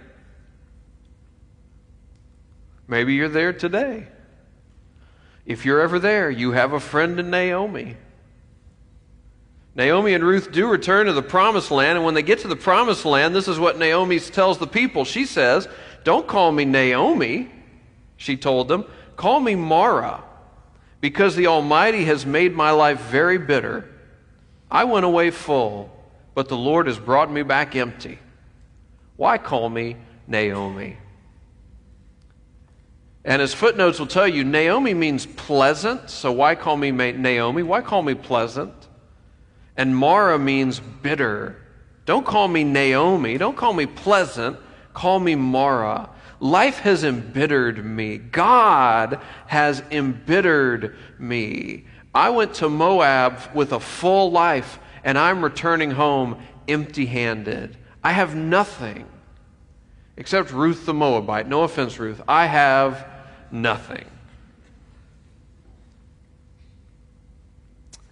Maybe 2.92 3.14
you're 3.14 3.30
there 3.30 3.54
today. 3.54 4.06
If 5.46 5.64
you're 5.64 5.80
ever 5.80 5.98
there, 5.98 6.30
you 6.30 6.52
have 6.52 6.74
a 6.74 6.80
friend 6.82 7.22
in 7.22 7.30
Naomi. 7.30 7.96
Naomi 9.74 10.14
and 10.14 10.22
Ruth 10.22 10.52
do 10.52 10.68
return 10.68 11.06
to 11.06 11.14
the 11.14 11.22
promised 11.22 11.72
land, 11.72 11.98
and 11.98 12.04
when 12.04 12.16
they 12.16 12.22
get 12.22 12.40
to 12.40 12.50
the 12.50 12.58
promised 12.58 13.06
land, 13.06 13.34
this 13.34 13.48
is 13.48 13.58
what 13.58 13.80
Naomi 13.80 14.20
tells 14.20 14.58
the 14.58 14.68
people. 14.68 15.06
She 15.06 15.26
says, 15.26 15.70
Don't 16.04 16.28
call 16.28 16.52
me 16.52 16.66
Naomi, 16.66 17.50
she 18.18 18.36
told 18.36 18.68
them. 18.68 18.84
Call 19.16 19.40
me 19.40 19.56
Mara, 19.56 20.22
Because 21.00 21.38
the 21.38 21.48
Almighty 21.48 22.04
has 22.04 22.26
made 22.26 22.54
my 22.54 22.72
life 22.72 23.00
very 23.04 23.38
bitter, 23.38 23.90
I 24.70 24.84
went 24.84 25.06
away 25.06 25.32
full, 25.32 25.90
but 26.36 26.50
the 26.50 26.58
Lord 26.58 26.88
has 26.88 27.00
brought 27.00 27.32
me 27.32 27.44
back 27.44 27.74
empty. 27.74 28.20
Why 29.16 29.38
call 29.38 29.70
me 29.70 29.96
Naomi? 30.28 30.98
And 33.24 33.42
as 33.42 33.54
footnotes 33.54 34.00
will 34.00 34.08
tell 34.08 34.28
you, 34.28 34.44
Naomi 34.44 34.94
means 34.94 35.26
pleasant, 35.26 36.10
so 36.10 36.32
why 36.32 36.56
call 36.56 36.76
me 36.76 36.92
Naomi? 36.92 37.62
Why 37.62 37.82
call 37.82 38.02
me 38.02 38.16
pleasant? 38.16 38.74
And 39.78 39.96
Mara 39.96 40.40
means 40.40 40.80
bitter. 40.80 41.58
Don't 42.06 42.26
call 42.26 42.48
me 42.48 42.64
Naomi. 42.64 43.38
Don't 43.38 43.56
call 43.56 43.74
me 43.74 43.86
pleasant. 43.86 44.58
Call 44.94 45.20
me 45.20 45.36
Mara. 45.36 46.10
Life 46.40 46.80
has 46.80 47.04
embittered 47.04 47.86
me. 47.86 48.18
God 48.18 49.22
has 49.46 49.84
embittered 49.92 50.96
me. 51.20 51.86
I 52.16 52.32
went 52.32 52.56
to 52.56 52.70
Moab 52.70 53.40
with 53.54 53.72
a 53.72 53.80
full 53.80 54.32
life, 54.32 54.80
and 55.04 55.18
I'm 55.18 55.44
returning 55.44 55.92
home 55.92 56.42
empty 56.68 57.06
handed. 57.06 57.78
I 58.04 58.14
have 58.14 58.36
nothing 58.36 59.06
except 60.18 60.52
Ruth 60.52 60.86
the 60.86 60.94
Moabite. 60.94 61.48
No 61.48 61.64
offense, 61.64 62.00
Ruth. 62.00 62.22
I 62.28 62.48
have 62.48 63.08
nothing. 63.52 64.06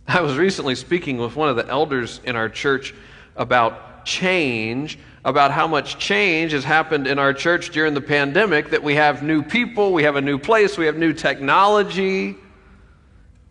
I 0.07 0.21
was 0.21 0.37
recently 0.37 0.73
speaking 0.75 1.17
with 1.17 1.35
one 1.35 1.49
of 1.49 1.55
the 1.55 1.67
elders 1.67 2.19
in 2.23 2.35
our 2.35 2.49
church 2.49 2.95
about 3.35 4.05
change, 4.05 4.97
about 5.23 5.51
how 5.51 5.67
much 5.67 5.99
change 5.99 6.51
has 6.51 6.63
happened 6.63 7.05
in 7.05 7.19
our 7.19 7.33
church 7.33 7.69
during 7.69 7.93
the 7.93 8.01
pandemic, 8.01 8.71
that 8.71 8.81
we 8.81 8.95
have 8.95 9.21
new 9.21 9.43
people, 9.43 9.93
we 9.93 10.03
have 10.03 10.15
a 10.15 10.21
new 10.21 10.39
place, 10.39 10.77
we 10.77 10.87
have 10.87 10.97
new 10.97 11.13
technology. 11.13 12.35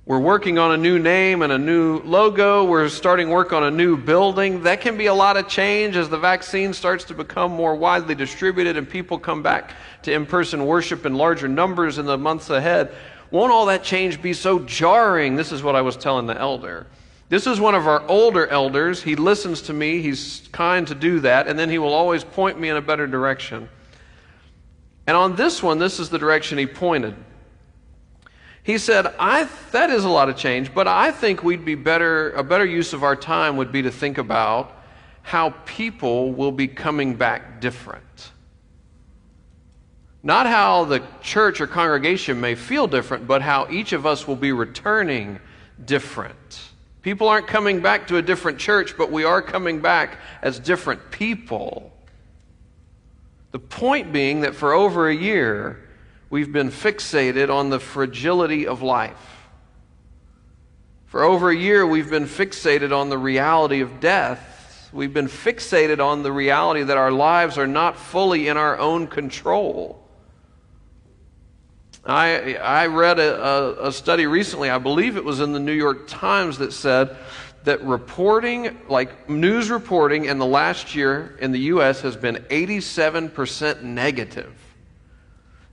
We're 0.08 0.18
working 0.18 0.58
on 0.58 0.72
a 0.72 0.78
new 0.78 0.98
name 0.98 1.42
and 1.42 1.52
a 1.52 1.58
new 1.58 1.98
logo. 1.98 2.64
We're 2.64 2.88
starting 2.88 3.28
work 3.28 3.52
on 3.52 3.64
a 3.64 3.70
new 3.70 3.94
building. 3.94 4.62
That 4.62 4.80
can 4.80 4.96
be 4.96 5.04
a 5.04 5.12
lot 5.12 5.36
of 5.36 5.48
change 5.48 5.96
as 5.96 6.08
the 6.08 6.16
vaccine 6.16 6.72
starts 6.72 7.04
to 7.04 7.14
become 7.14 7.52
more 7.52 7.74
widely 7.74 8.14
distributed 8.14 8.78
and 8.78 8.88
people 8.88 9.18
come 9.18 9.42
back 9.42 9.72
to 10.04 10.12
in 10.14 10.24
person 10.24 10.64
worship 10.64 11.04
in 11.04 11.14
larger 11.14 11.46
numbers 11.46 11.98
in 11.98 12.06
the 12.06 12.16
months 12.16 12.48
ahead. 12.48 12.90
Won't 13.30 13.52
all 13.52 13.66
that 13.66 13.84
change 13.84 14.22
be 14.22 14.32
so 14.32 14.60
jarring? 14.60 15.36
This 15.36 15.52
is 15.52 15.62
what 15.62 15.76
I 15.76 15.82
was 15.82 15.94
telling 15.94 16.24
the 16.24 16.40
elder. 16.40 16.86
This 17.28 17.46
is 17.46 17.60
one 17.60 17.74
of 17.74 17.86
our 17.86 18.02
older 18.08 18.46
elders. 18.46 19.02
He 19.02 19.14
listens 19.14 19.60
to 19.60 19.74
me, 19.74 20.00
he's 20.00 20.48
kind 20.52 20.86
to 20.86 20.94
do 20.94 21.20
that, 21.20 21.48
and 21.48 21.58
then 21.58 21.68
he 21.68 21.76
will 21.76 21.92
always 21.92 22.24
point 22.24 22.58
me 22.58 22.70
in 22.70 22.76
a 22.78 22.80
better 22.80 23.06
direction. 23.06 23.68
And 25.06 25.18
on 25.18 25.36
this 25.36 25.62
one, 25.62 25.78
this 25.78 26.00
is 26.00 26.08
the 26.08 26.18
direction 26.18 26.56
he 26.56 26.66
pointed. 26.66 27.14
He 28.68 28.76
said, 28.76 29.14
I, 29.18 29.48
that 29.72 29.88
is 29.88 30.04
a 30.04 30.10
lot 30.10 30.28
of 30.28 30.36
change, 30.36 30.74
but 30.74 30.86
I 30.86 31.10
think 31.10 31.42
we'd 31.42 31.64
be 31.64 31.74
better, 31.74 32.32
a 32.32 32.44
better 32.44 32.66
use 32.66 32.92
of 32.92 33.02
our 33.02 33.16
time 33.16 33.56
would 33.56 33.72
be 33.72 33.80
to 33.80 33.90
think 33.90 34.18
about 34.18 34.76
how 35.22 35.54
people 35.64 36.34
will 36.34 36.52
be 36.52 36.68
coming 36.68 37.14
back 37.14 37.62
different. 37.62 38.30
Not 40.22 40.44
how 40.46 40.84
the 40.84 41.02
church 41.22 41.62
or 41.62 41.66
congregation 41.66 42.42
may 42.42 42.54
feel 42.54 42.86
different, 42.86 43.26
but 43.26 43.40
how 43.40 43.66
each 43.70 43.94
of 43.94 44.04
us 44.04 44.28
will 44.28 44.36
be 44.36 44.52
returning 44.52 45.40
different. 45.86 46.60
People 47.00 47.26
aren't 47.26 47.46
coming 47.46 47.80
back 47.80 48.06
to 48.08 48.18
a 48.18 48.22
different 48.22 48.58
church, 48.58 48.98
but 48.98 49.10
we 49.10 49.24
are 49.24 49.40
coming 49.40 49.80
back 49.80 50.18
as 50.42 50.58
different 50.58 51.10
people. 51.10 51.90
The 53.52 53.60
point 53.60 54.12
being 54.12 54.42
that 54.42 54.54
for 54.54 54.74
over 54.74 55.08
a 55.08 55.16
year, 55.16 55.87
we've 56.30 56.52
been 56.52 56.70
fixated 56.70 57.52
on 57.52 57.70
the 57.70 57.80
fragility 57.80 58.66
of 58.66 58.82
life. 58.82 59.38
For 61.06 61.24
over 61.24 61.50
a 61.50 61.56
year, 61.56 61.86
we've 61.86 62.10
been 62.10 62.26
fixated 62.26 62.94
on 62.94 63.08
the 63.08 63.16
reality 63.16 63.80
of 63.80 63.98
death. 63.98 64.90
We've 64.92 65.12
been 65.12 65.28
fixated 65.28 66.04
on 66.04 66.22
the 66.22 66.32
reality 66.32 66.82
that 66.82 66.96
our 66.96 67.10
lives 67.10 67.56
are 67.56 67.66
not 67.66 67.98
fully 67.98 68.48
in 68.48 68.56
our 68.56 68.78
own 68.78 69.06
control. 69.06 70.04
I, 72.04 72.54
I 72.54 72.86
read 72.86 73.18
a, 73.18 73.42
a, 73.42 73.88
a 73.88 73.92
study 73.92 74.26
recently, 74.26 74.70
I 74.70 74.78
believe 74.78 75.16
it 75.16 75.24
was 75.24 75.40
in 75.40 75.52
the 75.52 75.60
New 75.60 75.72
York 75.72 76.08
Times, 76.08 76.58
that 76.58 76.72
said 76.72 77.16
that 77.64 77.82
reporting, 77.82 78.78
like 78.88 79.28
news 79.28 79.70
reporting 79.70 80.24
in 80.24 80.38
the 80.38 80.46
last 80.46 80.94
year 80.94 81.36
in 81.40 81.52
the 81.52 81.58
U.S., 81.60 82.00
has 82.02 82.16
been 82.16 82.36
87% 82.50 83.82
negative. 83.82 84.67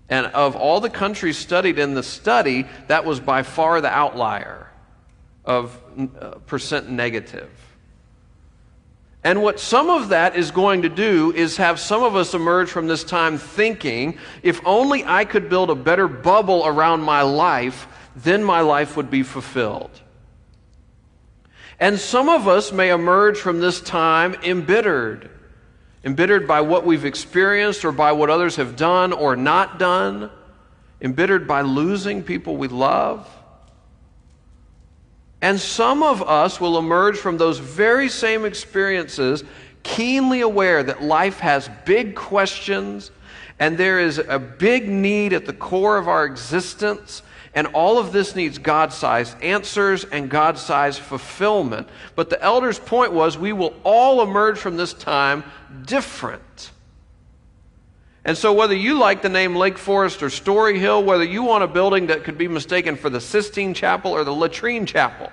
And 0.09 0.27
of 0.27 0.55
all 0.55 0.81
the 0.81 0.89
countries 0.89 1.37
studied 1.37 1.79
in 1.79 1.95
the 1.95 2.03
study, 2.03 2.67
that 2.87 3.05
was 3.05 3.19
by 3.19 3.43
far 3.43 3.81
the 3.81 3.89
outlier 3.89 4.69
of 5.43 5.79
uh, 5.97 6.31
percent 6.45 6.89
negative. 6.89 7.49
And 9.23 9.41
what 9.41 9.59
some 9.59 9.89
of 9.89 10.09
that 10.09 10.35
is 10.35 10.51
going 10.51 10.83
to 10.83 10.89
do 10.89 11.33
is 11.35 11.57
have 11.57 11.79
some 11.79 12.03
of 12.03 12.15
us 12.15 12.35
emerge 12.35 12.69
from 12.69 12.85
this 12.85 13.03
time 13.03 13.39
thinking, 13.39 14.19
if 14.43 14.61
only 14.63 15.03
I 15.03 15.25
could 15.25 15.49
build 15.49 15.71
a 15.71 15.75
better 15.75 16.07
bubble 16.07 16.67
around 16.67 17.01
my 17.01 17.23
life, 17.23 17.87
then 18.15 18.43
my 18.43 18.61
life 18.61 18.95
would 18.95 19.09
be 19.09 19.23
fulfilled. 19.23 19.89
And 21.79 21.99
some 21.99 22.29
of 22.29 22.47
us 22.47 22.71
may 22.71 22.91
emerge 22.91 23.39
from 23.39 23.59
this 23.59 23.81
time 23.81 24.35
embittered 24.43 25.31
embittered 26.05 26.47
by 26.47 26.61
what 26.61 26.85
we've 26.85 27.03
experienced 27.03 27.83
or 27.83 27.91
by 27.91 28.11
what 28.11 28.29
others 28.29 28.55
have 28.55 28.75
done 28.75 29.11
or 29.11 29.35
not 29.35 29.79
done, 29.79 30.29
embittered 31.01 31.47
by 31.47 31.61
losing 31.61 32.23
people 32.23 32.55
we 32.55 32.67
love. 32.67 33.27
And 35.41 35.59
some 35.59 36.03
of 36.03 36.21
us 36.21 36.61
will 36.61 36.77
emerge 36.77 37.17
from 37.17 37.37
those 37.37 37.59
very 37.59 38.07
same 38.07 38.45
experiences 38.45 39.43
keenly 39.83 40.41
aware 40.41 40.81
that 40.83 41.03
life 41.03 41.39
has 41.39 41.69
big 41.85 42.15
questions 42.15 43.11
and 43.59 43.77
there 43.77 43.99
is 43.99 44.17
a 44.17 44.39
big 44.39 44.89
need 44.89 45.33
at 45.33 45.45
the 45.45 45.53
core 45.53 45.97
of 45.97 46.07
our 46.07 46.25
existence 46.25 47.21
and 47.55 47.67
all 47.67 47.97
of 47.97 48.11
this 48.11 48.35
needs 48.35 48.57
God 48.57 48.91
sized 48.91 49.41
answers 49.41 50.03
and 50.03 50.29
God 50.29 50.59
sized 50.59 50.99
fulfillment. 50.99 51.87
But 52.13 52.29
the 52.29 52.41
elder's 52.43 52.77
point 52.77 53.13
was 53.13 53.37
we 53.37 53.53
will 53.53 53.73
all 53.85 54.21
emerge 54.21 54.59
from 54.59 54.75
this 54.75 54.91
time 54.91 55.45
different. 55.85 56.71
And 58.25 58.37
so, 58.37 58.51
whether 58.51 58.75
you 58.75 58.99
like 58.99 59.21
the 59.21 59.29
name 59.29 59.55
Lake 59.55 59.77
Forest 59.77 60.21
or 60.21 60.29
Story 60.29 60.79
Hill, 60.79 61.03
whether 61.03 61.23
you 61.23 61.43
want 61.43 61.63
a 61.63 61.67
building 61.67 62.07
that 62.07 62.25
could 62.25 62.37
be 62.37 62.47
mistaken 62.47 62.97
for 62.97 63.09
the 63.09 63.21
Sistine 63.21 63.73
Chapel 63.73 64.11
or 64.11 64.25
the 64.25 64.33
Latrine 64.33 64.85
Chapel, 64.85 65.31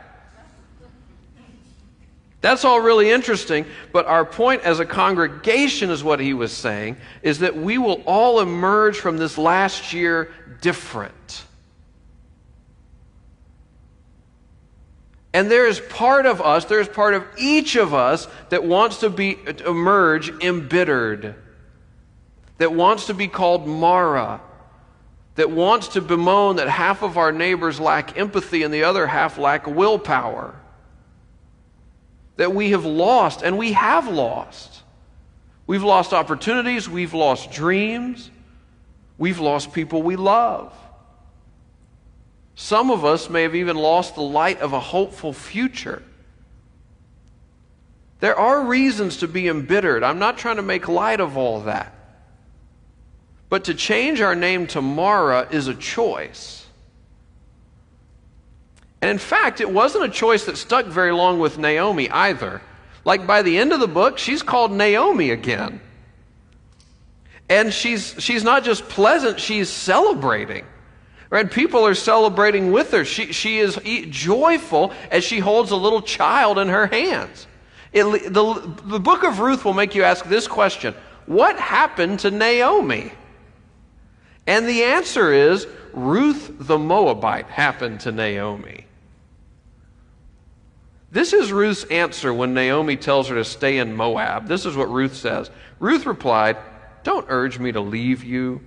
that's 2.41 2.65
all 2.65 2.81
really 2.81 3.11
interesting, 3.11 3.67
but 3.93 4.07
our 4.07 4.25
point 4.25 4.63
as 4.63 4.79
a 4.79 4.85
congregation 4.85 5.91
is 5.91 6.05
what 6.05 6.21
he 6.21 6.35
was 6.35 6.53
saying 6.53 6.97
is 7.23 7.39
that 7.39 7.57
we 7.57 7.79
will 7.79 8.03
all 8.05 8.41
emerge 8.41 8.99
from 8.99 9.17
this 9.17 9.39
last 9.39 9.93
year 9.93 10.33
different. 10.61 11.45
And 15.35 15.51
there 15.51 15.67
is 15.67 15.81
part 15.81 16.27
of 16.27 16.41
us, 16.41 16.67
there 16.67 16.81
is 16.81 16.89
part 16.89 17.15
of 17.15 17.25
each 17.39 17.77
of 17.77 17.95
us 17.95 18.29
that 18.51 18.65
wants 18.65 18.99
to 18.99 19.11
be 19.11 19.39
emerge 19.65 20.29
embittered, 20.43 21.35
that 22.59 22.73
wants 22.73 23.07
to 23.07 23.15
be 23.15 23.29
called 23.29 23.67
Mara, 23.67 24.41
that 25.37 25.51
wants 25.51 25.89
to 25.89 26.03
bemoan 26.03 26.57
that 26.57 26.69
half 26.69 27.03
of 27.03 27.17
our 27.17 27.33
neighbors 27.33 27.81
lack 27.81 28.19
empathy 28.19 28.63
and 28.63 28.75
the 28.75 28.85
other 28.85 29.07
half 29.07 29.39
lack 29.39 29.67
willpower. 29.67 30.55
That 32.37 32.55
we 32.55 32.71
have 32.71 32.85
lost, 32.85 33.43
and 33.43 33.57
we 33.57 33.73
have 33.73 34.09
lost. 34.09 34.83
We've 35.67 35.83
lost 35.83 36.13
opportunities, 36.13 36.89
we've 36.89 37.15
lost 37.15 37.51
dreams, 37.51 38.31
we've 39.17 39.39
lost 39.39 39.73
people 39.73 40.03
we 40.03 40.17
love. 40.17 40.75
Some 42.55 42.91
of 42.91 43.05
us 43.05 43.31
may 43.31 43.43
have 43.43 43.55
even 43.55 43.77
lost 43.77 44.15
the 44.15 44.23
light 44.23 44.61
of 44.61 44.73
a 44.73 44.81
hopeful 44.81 45.33
future. 45.33 46.03
There 48.21 48.39
are 48.39 48.65
reasons 48.65 49.19
to 49.19 49.29
be 49.29 49.49
embittered. 49.49 50.03
I'm 50.03 50.19
not 50.19 50.39
trying 50.39 50.57
to 50.57 50.63
make 50.63 50.87
light 50.87 51.21
of 51.21 51.37
all 51.37 51.63
that. 51.63 51.93
But 53.49 53.65
to 53.65 53.75
change 53.75 54.21
our 54.21 54.35
name 54.35 54.67
to 54.69 54.81
Mara 54.81 55.49
is 55.51 55.67
a 55.67 55.75
choice. 55.75 56.65
And 59.01 59.11
in 59.11 59.19
fact, 59.19 59.61
it 59.61 59.71
wasn't 59.71 60.05
a 60.05 60.09
choice 60.09 60.45
that 60.45 60.57
stuck 60.57 60.87
very 60.87 61.13
long 61.13 61.41
with 61.41 61.59
Naomi 61.59 62.09
either. 62.09 62.63
Like 63.05 63.27
by 63.27 63.43
the 63.43 63.59
end 63.59 63.73
of 63.73 63.81
the 63.81 63.89
book, 63.89 64.19
she's 64.19 64.43
called 64.43 64.71
Naomi 64.71 65.31
again. 65.31 65.81
And 67.49 67.75
she's, 67.75 68.15
she's 68.19 68.45
not 68.45 68.63
just 68.63 68.89
pleasant, 68.89 69.41
she's 69.41 69.69
celebrating. 69.69 70.65
Right? 71.33 71.51
People 71.51 71.87
are 71.87 71.95
celebrating 71.95 72.73
with 72.73 72.91
her. 72.91 73.07
She, 73.07 73.33
she 73.33 73.59
is 73.59 73.79
joyful 74.11 74.93
as 75.11 75.25
she 75.25 75.39
holds 75.39 75.71
a 75.71 75.77
little 75.77 76.03
child 76.03 76.59
in 76.59 76.69
her 76.69 76.87
hands. 76.87 77.47
It, 77.91 78.05
the, 78.05 78.75
the 78.85 79.01
book 79.01 79.25
of 79.25 79.41
Ruth 79.41 79.65
will 79.65 79.73
make 79.73 79.95
you 79.95 80.03
ask 80.03 80.27
this 80.27 80.47
question 80.47 80.93
What 81.25 81.59
happened 81.59 82.19
to 82.21 82.31
Naomi? 82.31 83.13
And 84.47 84.69
the 84.69 84.83
answer 84.83 85.33
is 85.33 85.67
Ruth 85.95 86.53
the 86.59 86.79
Moabite 86.79 87.47
happened 87.47 88.01
to 88.01 88.13
Naomi. 88.13 88.85
This 91.11 91.33
is 91.33 91.51
Ruth's 91.51 91.85
answer 91.85 92.35
when 92.35 92.53
Naomi 92.53 92.99
tells 92.99 93.29
her 93.29 93.37
to 93.37 93.45
stay 93.47 93.79
in 93.79 93.97
Moab. 93.97 94.49
This 94.49 94.67
is 94.67 94.77
what 94.77 94.93
Ruth 94.93 95.17
says. 95.17 95.51
Ruth 95.81 96.05
replied, 96.05 96.59
Don't 97.05 97.25
urge 97.31 97.59
me 97.59 97.73
to 97.73 97.81
leave 97.81 98.23
you 98.23 98.61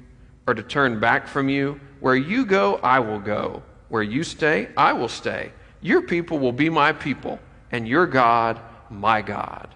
or 0.47 0.53
to 0.53 0.63
turn 0.63 0.99
back 0.99 1.27
from 1.27 1.49
you. 1.49 1.79
Where 1.99 2.15
you 2.15 2.45
go, 2.45 2.75
I 2.75 2.99
will 2.99 3.19
go. 3.19 3.63
Where 3.89 4.03
you 4.03 4.23
stay, 4.23 4.69
I 4.77 4.93
will 4.93 5.09
stay. 5.09 5.51
Your 5.81 6.01
people 6.01 6.39
will 6.39 6.51
be 6.51 6.69
my 6.69 6.93
people, 6.93 7.39
and 7.71 7.87
your 7.87 8.07
God, 8.07 8.59
my 8.89 9.21
God. 9.21 9.73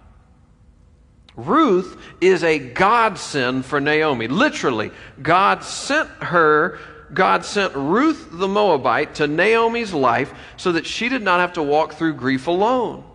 Ruth 1.36 1.98
is 2.20 2.44
a 2.44 2.60
godsend 2.60 3.66
for 3.66 3.80
Naomi. 3.80 4.28
Literally, 4.28 4.92
God 5.22 5.64
sent 5.64 6.10
her, 6.10 6.80
God 7.14 7.46
sent 7.46 7.76
Ruth 7.76 8.28
the 8.32 8.48
Moabite 8.48 9.16
to 9.16 9.28
Naomi's 9.28 9.94
life 9.94 10.34
so 10.58 10.74
that 10.74 10.86
she 10.86 11.08
did 11.08 11.22
not 11.22 11.40
have 11.40 11.54
to 11.54 11.64
walk 11.64 11.94
through 11.94 12.16
grief 12.16 12.48
alone. 12.48 13.06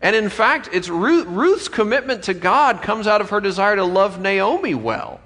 And 0.00 0.14
in 0.14 0.28
fact, 0.28 0.68
it's 0.72 0.88
Ruth, 0.88 1.26
Ruth's 1.26 1.68
commitment 1.68 2.24
to 2.24 2.34
God 2.34 2.82
comes 2.82 3.06
out 3.06 3.20
of 3.20 3.30
her 3.30 3.40
desire 3.40 3.76
to 3.76 3.84
love 3.84 4.20
Naomi 4.20 4.74
well. 4.74 5.20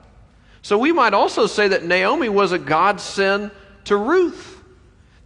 So 0.66 0.76
we 0.76 0.90
might 0.90 1.14
also 1.14 1.46
say 1.46 1.68
that 1.68 1.84
Naomi 1.84 2.28
was 2.28 2.50
a 2.50 2.58
godsend 2.58 3.52
to 3.84 3.96
Ruth. 3.96 4.64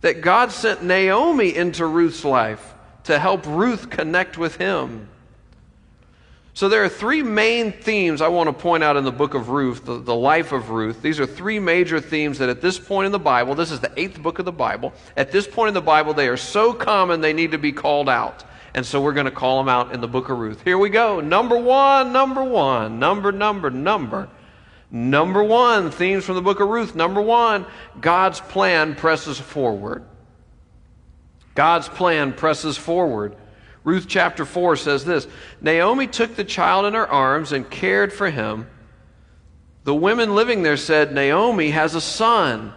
That 0.03 0.21
God 0.21 0.53
sent 0.53 0.83
Naomi 0.83 1.57
into 1.57 1.87
Ruth's 1.87 2.27
life 2.27 2.75
to 3.05 3.19
help 3.19 3.47
Ruth 3.47 3.89
connect 3.89 4.37
with 4.37 4.57
him. 4.57 5.09
So 6.53 6.69
there 6.69 6.85
are 6.85 6.91
three 6.91 7.23
main 7.23 7.73
themes 7.73 8.21
I 8.21 8.29
want 8.29 8.49
to 8.49 8.53
point 8.53 8.85
out 8.85 8.99
in 8.99 9.05
the 9.05 9.11
book 9.11 9.33
of 9.33 9.49
Ruth, 9.49 9.87
the, 9.87 9.99
the, 9.99 10.15
life 10.15 10.53
of 10.53 10.69
Ruth. 10.69 11.01
These 11.01 11.19
are 11.19 11.25
three 11.25 11.59
major 11.59 12.01
themes 12.03 12.37
that 12.37 12.51
at 12.51 12.61
this 12.61 12.79
point 12.79 13.07
in 13.07 13.13
the 13.13 13.19
Bible, 13.19 13.55
this 13.55 13.71
is 13.71 13.81
the 13.81 13.99
eighth 13.99 14.23
book 14.23 14.41
of 14.41 14.45
the 14.45 14.53
Bible, 14.53 14.93
at 15.17 15.33
this 15.33 15.49
point 15.49 15.69
in 15.69 15.75
the 15.75 15.81
Bible, 15.81 16.13
they 16.13 16.29
are 16.29 16.37
so 16.37 16.75
common 16.75 17.23
they 17.23 17.33
need 17.33 17.53
to 17.53 17.59
be 17.59 17.73
called 17.73 18.11
out. 18.11 18.45
And 18.75 18.85
so 18.85 19.01
we're 19.01 19.15
going 19.15 19.25
to 19.25 19.33
call 19.33 19.57
them 19.57 19.71
out 19.71 19.95
in 19.95 20.03
the 20.03 20.09
book 20.09 20.29
of 20.29 20.39
Ruth. 20.39 20.61
Here 20.65 20.77
we 20.77 20.91
go. 20.91 21.21
Number 21.21 21.57
one, 21.57 22.13
number 22.13 22.45
one, 22.45 22.99
number, 22.99 23.33
number, 23.33 23.71
number. 23.71 24.29
Number 24.91 25.43
one, 25.43 25.91
themes 25.91 26.25
from 26.25 26.35
the 26.35 26.43
book 26.43 26.61
of 26.61 26.69
Ruth. 26.69 26.95
Number 26.95 27.21
one, 27.21 27.67
God's 28.01 28.41
plan 28.41 28.97
presses 28.97 29.39
forward. 29.39 30.05
God's 31.55 31.89
plan 31.89 32.33
presses 32.33 32.77
forward. 32.77 33.37
Ruth 33.85 34.07
chapter 34.09 34.45
4 34.45 34.77
says 34.77 35.05
this 35.05 35.27
Naomi 35.61 36.07
took 36.07 36.35
the 36.35 36.45
child 36.45 36.87
in 36.87 36.95
her 36.95 37.07
arms 37.07 37.53
and 37.53 37.69
cared 37.71 38.13
for 38.13 38.31
him. 38.31 38.67
The 39.85 39.95
women 39.95 40.35
living 40.35 40.63
there 40.63 40.77
said, 40.77 41.13
Naomi 41.13 41.71
has 41.71 41.95
a 41.95 42.01
son. 42.01 42.75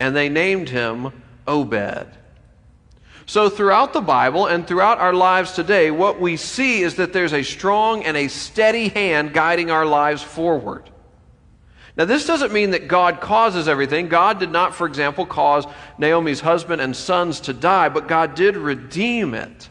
And 0.00 0.14
they 0.14 0.28
named 0.28 0.68
him 0.68 1.12
Obed. 1.46 2.06
So, 3.26 3.50
throughout 3.50 3.92
the 3.92 4.00
Bible 4.00 4.46
and 4.46 4.66
throughout 4.66 5.00
our 5.00 5.12
lives 5.12 5.52
today, 5.52 5.90
what 5.90 6.20
we 6.20 6.36
see 6.36 6.82
is 6.82 6.94
that 6.94 7.12
there's 7.12 7.34
a 7.34 7.42
strong 7.42 8.04
and 8.04 8.16
a 8.16 8.28
steady 8.28 8.88
hand 8.88 9.34
guiding 9.34 9.70
our 9.70 9.84
lives 9.84 10.22
forward. 10.22 10.88
Now, 11.98 12.04
this 12.04 12.26
doesn't 12.26 12.52
mean 12.52 12.70
that 12.70 12.86
God 12.86 13.20
causes 13.20 13.66
everything. 13.66 14.06
God 14.06 14.38
did 14.38 14.52
not, 14.52 14.72
for 14.72 14.86
example, 14.86 15.26
cause 15.26 15.66
Naomi's 15.98 16.38
husband 16.38 16.80
and 16.80 16.94
sons 16.94 17.40
to 17.40 17.52
die, 17.52 17.88
but 17.88 18.06
God 18.06 18.36
did 18.36 18.56
redeem 18.56 19.34
it. 19.34 19.68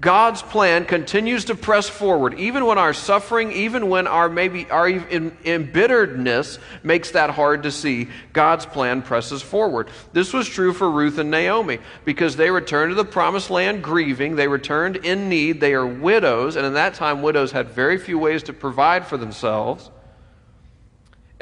God's 0.00 0.42
plan 0.42 0.84
continues 0.84 1.44
to 1.44 1.54
press 1.54 1.88
forward, 1.88 2.34
even 2.40 2.66
when 2.66 2.78
our 2.78 2.92
suffering, 2.92 3.52
even 3.52 3.88
when 3.88 4.08
our 4.08 4.28
maybe 4.28 4.68
our 4.68 4.90
embitteredness 4.90 6.58
makes 6.82 7.12
that 7.12 7.30
hard 7.30 7.62
to 7.62 7.70
see. 7.70 8.08
God's 8.32 8.66
plan 8.66 9.02
presses 9.02 9.40
forward. 9.40 9.88
This 10.12 10.32
was 10.32 10.48
true 10.48 10.72
for 10.72 10.90
Ruth 10.90 11.18
and 11.18 11.30
Naomi 11.30 11.78
because 12.04 12.34
they 12.34 12.50
returned 12.50 12.90
to 12.90 12.96
the 12.96 13.04
promised 13.04 13.50
land 13.50 13.84
grieving. 13.84 14.34
They 14.34 14.48
returned 14.48 14.96
in 14.96 15.28
need. 15.28 15.60
They 15.60 15.74
are 15.74 15.86
widows, 15.86 16.56
and 16.56 16.66
in 16.66 16.74
that 16.74 16.94
time, 16.94 17.22
widows 17.22 17.52
had 17.52 17.68
very 17.68 17.96
few 17.96 18.18
ways 18.18 18.42
to 18.42 18.52
provide 18.52 19.06
for 19.06 19.16
themselves. 19.16 19.90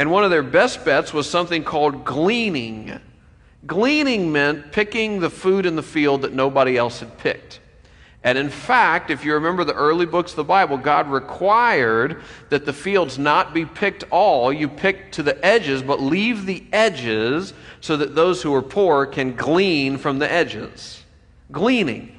And 0.02 0.10
one 0.10 0.24
of 0.24 0.30
their 0.30 0.42
best 0.42 0.84
bets 0.84 1.14
was 1.14 1.30
something 1.30 1.62
called 1.62 2.04
gleaning. 2.04 2.98
Gleaning 3.68 4.32
meant 4.32 4.72
picking 4.72 5.20
the 5.20 5.30
food 5.30 5.64
in 5.64 5.76
the 5.76 5.82
field 5.84 6.22
that 6.22 6.32
nobody 6.32 6.76
else 6.76 6.98
had 6.98 7.18
picked. 7.18 7.60
And 8.24 8.36
in 8.36 8.48
fact, 8.48 9.10
if 9.10 9.24
you 9.24 9.34
remember 9.34 9.62
the 9.62 9.74
early 9.74 10.06
books 10.06 10.32
of 10.32 10.36
the 10.38 10.42
Bible, 10.42 10.76
God 10.76 11.08
required 11.08 12.20
that 12.48 12.66
the 12.66 12.72
fields 12.72 13.16
not 13.16 13.54
be 13.54 13.64
picked 13.64 14.02
all. 14.10 14.52
You 14.52 14.68
pick 14.68 15.12
to 15.12 15.22
the 15.22 15.38
edges, 15.46 15.82
but 15.82 16.00
leave 16.00 16.46
the 16.46 16.64
edges 16.72 17.54
so 17.80 17.96
that 17.98 18.16
those 18.16 18.42
who 18.42 18.52
are 18.56 18.60
poor 18.60 19.06
can 19.06 19.36
glean 19.36 19.98
from 19.98 20.18
the 20.18 20.28
edges. 20.28 21.04
Gleaning. 21.52 22.12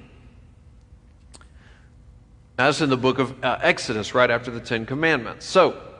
As 2.57 2.81
in 2.81 2.89
the 2.89 2.95
book 2.95 3.19
of 3.19 3.43
uh, 3.43 3.59
Exodus, 3.61 4.15
right 4.15 4.31
after 4.31 4.51
the 4.51 4.61
Ten 4.61 4.85
Commandments. 4.85 5.45
So, 5.45 5.92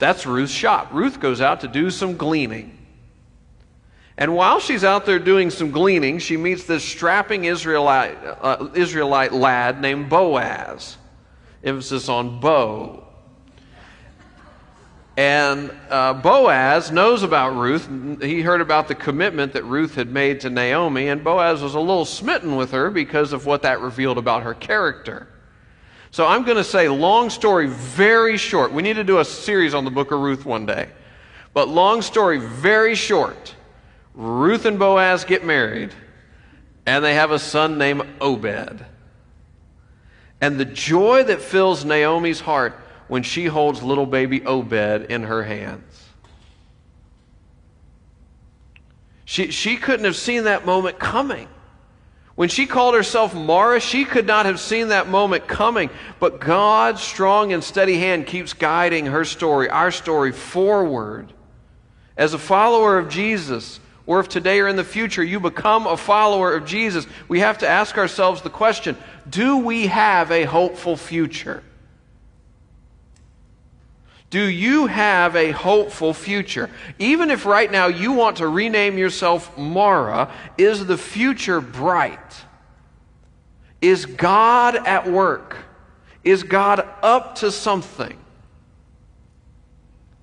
that's 0.00 0.26
Ruth's 0.26 0.52
shop. 0.52 0.92
Ruth 0.92 1.20
goes 1.20 1.40
out 1.40 1.60
to 1.60 1.68
do 1.68 1.90
some 1.90 2.16
gleaning. 2.16 2.76
And 4.18 4.34
while 4.34 4.60
she's 4.60 4.84
out 4.84 5.06
there 5.06 5.18
doing 5.18 5.48
some 5.50 5.70
gleaning, 5.70 6.18
she 6.18 6.36
meets 6.36 6.64
this 6.64 6.84
strapping 6.84 7.44
Israelite, 7.44 8.18
uh, 8.22 8.68
Israelite 8.74 9.32
lad 9.32 9.80
named 9.80 10.10
Boaz. 10.10 10.98
Emphasis 11.64 12.08
on 12.08 12.40
Bo. 12.40 13.06
And 15.16 15.70
uh, 15.88 16.14
Boaz 16.14 16.90
knows 16.90 17.22
about 17.22 17.56
Ruth. 17.56 17.88
He 18.22 18.42
heard 18.42 18.60
about 18.60 18.88
the 18.88 18.94
commitment 18.94 19.52
that 19.54 19.64
Ruth 19.64 19.94
had 19.94 20.10
made 20.10 20.40
to 20.40 20.50
Naomi, 20.50 21.08
and 21.08 21.22
Boaz 21.22 21.62
was 21.62 21.74
a 21.74 21.80
little 21.80 22.04
smitten 22.04 22.56
with 22.56 22.72
her 22.72 22.90
because 22.90 23.32
of 23.32 23.44
what 23.44 23.62
that 23.62 23.80
revealed 23.80 24.18
about 24.18 24.42
her 24.42 24.54
character. 24.54 25.28
So 26.12 26.26
I'm 26.26 26.44
going 26.44 26.56
to 26.56 26.64
say, 26.64 26.88
long 26.88 27.30
story, 27.30 27.68
very 27.68 28.36
short. 28.36 28.72
We 28.72 28.82
need 28.82 28.94
to 28.94 29.04
do 29.04 29.18
a 29.18 29.24
series 29.24 29.74
on 29.74 29.84
the 29.84 29.90
book 29.90 30.10
of 30.10 30.20
Ruth 30.20 30.44
one 30.44 30.66
day. 30.66 30.88
But 31.54 31.68
long 31.68 32.02
story, 32.02 32.38
very 32.38 32.94
short. 32.94 33.54
Ruth 34.14 34.64
and 34.64 34.78
Boaz 34.78 35.24
get 35.24 35.44
married, 35.44 35.92
and 36.84 37.04
they 37.04 37.14
have 37.14 37.30
a 37.30 37.38
son 37.38 37.78
named 37.78 38.02
Obed. 38.20 38.84
And 40.40 40.58
the 40.58 40.64
joy 40.64 41.22
that 41.24 41.40
fills 41.40 41.84
Naomi's 41.84 42.40
heart 42.40 42.78
when 43.08 43.22
she 43.22 43.44
holds 43.46 43.82
little 43.82 44.06
baby 44.06 44.44
Obed 44.44 45.10
in 45.10 45.24
her 45.24 45.44
hands. 45.44 46.08
She, 49.24 49.52
she 49.52 49.76
couldn't 49.76 50.06
have 50.06 50.16
seen 50.16 50.44
that 50.44 50.66
moment 50.66 50.98
coming. 50.98 51.46
When 52.40 52.48
she 52.48 52.64
called 52.64 52.94
herself 52.94 53.34
Mara, 53.34 53.80
she 53.80 54.06
could 54.06 54.26
not 54.26 54.46
have 54.46 54.60
seen 54.60 54.88
that 54.88 55.10
moment 55.10 55.46
coming. 55.46 55.90
But 56.20 56.40
God's 56.40 57.02
strong 57.02 57.52
and 57.52 57.62
steady 57.62 57.98
hand 57.98 58.26
keeps 58.26 58.54
guiding 58.54 59.04
her 59.04 59.26
story, 59.26 59.68
our 59.68 59.90
story, 59.90 60.32
forward. 60.32 61.34
As 62.16 62.32
a 62.32 62.38
follower 62.38 62.96
of 62.96 63.10
Jesus, 63.10 63.78
or 64.06 64.20
if 64.20 64.30
today 64.30 64.60
or 64.60 64.68
in 64.68 64.76
the 64.76 64.84
future 64.84 65.22
you 65.22 65.38
become 65.38 65.86
a 65.86 65.98
follower 65.98 66.54
of 66.54 66.64
Jesus, 66.64 67.06
we 67.28 67.40
have 67.40 67.58
to 67.58 67.68
ask 67.68 67.98
ourselves 67.98 68.40
the 68.40 68.48
question 68.48 68.96
do 69.28 69.58
we 69.58 69.88
have 69.88 70.30
a 70.30 70.44
hopeful 70.44 70.96
future? 70.96 71.62
Do 74.30 74.44
you 74.44 74.86
have 74.86 75.34
a 75.34 75.50
hopeful 75.50 76.14
future? 76.14 76.70
Even 77.00 77.32
if 77.32 77.44
right 77.44 77.70
now 77.70 77.88
you 77.88 78.12
want 78.12 78.36
to 78.36 78.46
rename 78.46 78.96
yourself 78.96 79.58
Mara, 79.58 80.32
is 80.56 80.86
the 80.86 80.96
future 80.96 81.60
bright? 81.60 82.44
Is 83.80 84.06
God 84.06 84.76
at 84.76 85.10
work? 85.10 85.56
Is 86.22 86.44
God 86.44 86.86
up 87.02 87.36
to 87.36 87.50
something? 87.50 88.16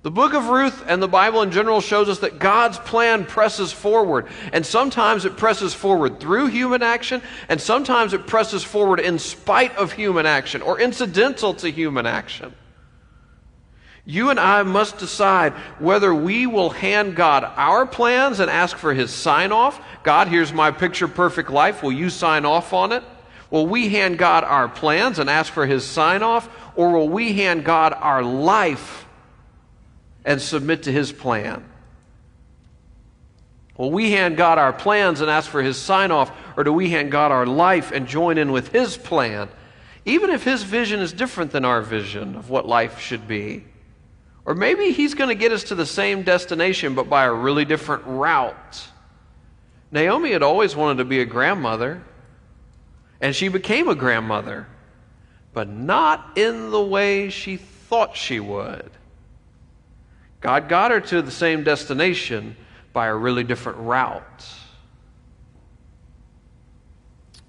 The 0.02 0.10
book 0.10 0.32
of 0.32 0.48
Ruth 0.48 0.84
and 0.86 1.02
the 1.02 1.08
Bible 1.08 1.42
in 1.42 1.50
general 1.50 1.82
shows 1.82 2.08
us 2.08 2.20
that 2.20 2.38
God's 2.38 2.78
plan 2.78 3.26
presses 3.26 3.72
forward. 3.72 4.28
And 4.54 4.64
sometimes 4.64 5.26
it 5.26 5.36
presses 5.36 5.74
forward 5.74 6.18
through 6.18 6.46
human 6.46 6.82
action, 6.82 7.20
and 7.50 7.60
sometimes 7.60 8.14
it 8.14 8.26
presses 8.26 8.64
forward 8.64 9.00
in 9.00 9.18
spite 9.18 9.76
of 9.76 9.92
human 9.92 10.24
action 10.24 10.62
or 10.62 10.80
incidental 10.80 11.52
to 11.54 11.70
human 11.70 12.06
action. 12.06 12.54
You 14.10 14.30
and 14.30 14.40
I 14.40 14.62
must 14.62 14.96
decide 14.96 15.52
whether 15.78 16.14
we 16.14 16.46
will 16.46 16.70
hand 16.70 17.14
God 17.14 17.44
our 17.44 17.84
plans 17.84 18.40
and 18.40 18.50
ask 18.50 18.74
for 18.74 18.94
His 18.94 19.10
sign 19.12 19.52
off. 19.52 19.78
God, 20.02 20.28
here's 20.28 20.50
my 20.50 20.70
picture 20.70 21.08
perfect 21.08 21.50
life. 21.50 21.82
Will 21.82 21.92
you 21.92 22.08
sign 22.08 22.46
off 22.46 22.72
on 22.72 22.92
it? 22.92 23.04
Will 23.50 23.66
we 23.66 23.90
hand 23.90 24.16
God 24.16 24.44
our 24.44 24.66
plans 24.66 25.18
and 25.18 25.28
ask 25.28 25.52
for 25.52 25.66
His 25.66 25.84
sign 25.84 26.22
off? 26.22 26.48
Or 26.74 26.92
will 26.92 27.10
we 27.10 27.34
hand 27.34 27.66
God 27.66 27.92
our 27.92 28.22
life 28.22 29.04
and 30.24 30.40
submit 30.40 30.84
to 30.84 30.92
his 30.92 31.10
plan? 31.10 31.64
Will 33.76 33.90
we 33.90 34.12
hand 34.12 34.36
God 34.36 34.58
our 34.58 34.72
plans 34.72 35.20
and 35.20 35.30
ask 35.30 35.50
for 35.50 35.62
his 35.62 35.76
sign 35.76 36.10
off, 36.10 36.30
or 36.56 36.64
do 36.64 36.72
we 36.72 36.90
hand 36.90 37.10
God 37.10 37.32
our 37.32 37.46
life 37.46 37.92
and 37.92 38.06
join 38.06 38.38
in 38.38 38.52
with 38.52 38.68
his 38.68 38.96
plan, 38.96 39.48
even 40.04 40.30
if 40.30 40.44
his 40.44 40.64
vision 40.64 41.00
is 41.00 41.12
different 41.12 41.52
than 41.52 41.64
our 41.64 41.80
vision 41.80 42.36
of 42.36 42.50
what 42.50 42.66
life 42.66 42.98
should 43.00 43.26
be? 43.28 43.64
Or 44.48 44.54
maybe 44.54 44.92
he's 44.92 45.12
going 45.12 45.28
to 45.28 45.34
get 45.34 45.52
us 45.52 45.64
to 45.64 45.74
the 45.74 45.84
same 45.84 46.22
destination, 46.22 46.94
but 46.94 47.10
by 47.10 47.24
a 47.24 47.32
really 47.32 47.66
different 47.66 48.04
route. 48.06 48.88
Naomi 49.92 50.32
had 50.32 50.42
always 50.42 50.74
wanted 50.74 50.96
to 50.98 51.04
be 51.04 51.20
a 51.20 51.26
grandmother, 51.26 52.02
and 53.20 53.36
she 53.36 53.48
became 53.48 53.88
a 53.88 53.94
grandmother, 53.94 54.66
but 55.52 55.68
not 55.68 56.38
in 56.38 56.70
the 56.70 56.80
way 56.80 57.28
she 57.28 57.58
thought 57.58 58.16
she 58.16 58.40
would. 58.40 58.90
God 60.40 60.66
got 60.70 60.92
her 60.92 61.00
to 61.02 61.20
the 61.20 61.30
same 61.30 61.62
destination 61.62 62.56
by 62.94 63.08
a 63.08 63.14
really 63.14 63.44
different 63.44 63.76
route. 63.80 64.46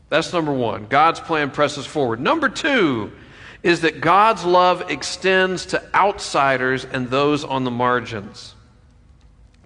That's 0.09 0.33
number 0.33 0.51
one. 0.51 0.87
God's 0.87 1.21
plan 1.21 1.49
presses 1.49 1.85
forward. 1.85 2.19
Number 2.19 2.49
two 2.49 3.13
is 3.61 3.81
that 3.81 4.01
God's 4.01 4.45
love 4.45 4.89
extends 4.89 5.65
to 5.67 5.95
outsiders 5.95 6.85
and 6.85 7.09
those 7.09 7.43
on 7.43 7.63
the 7.63 7.71
margins. 7.71 8.55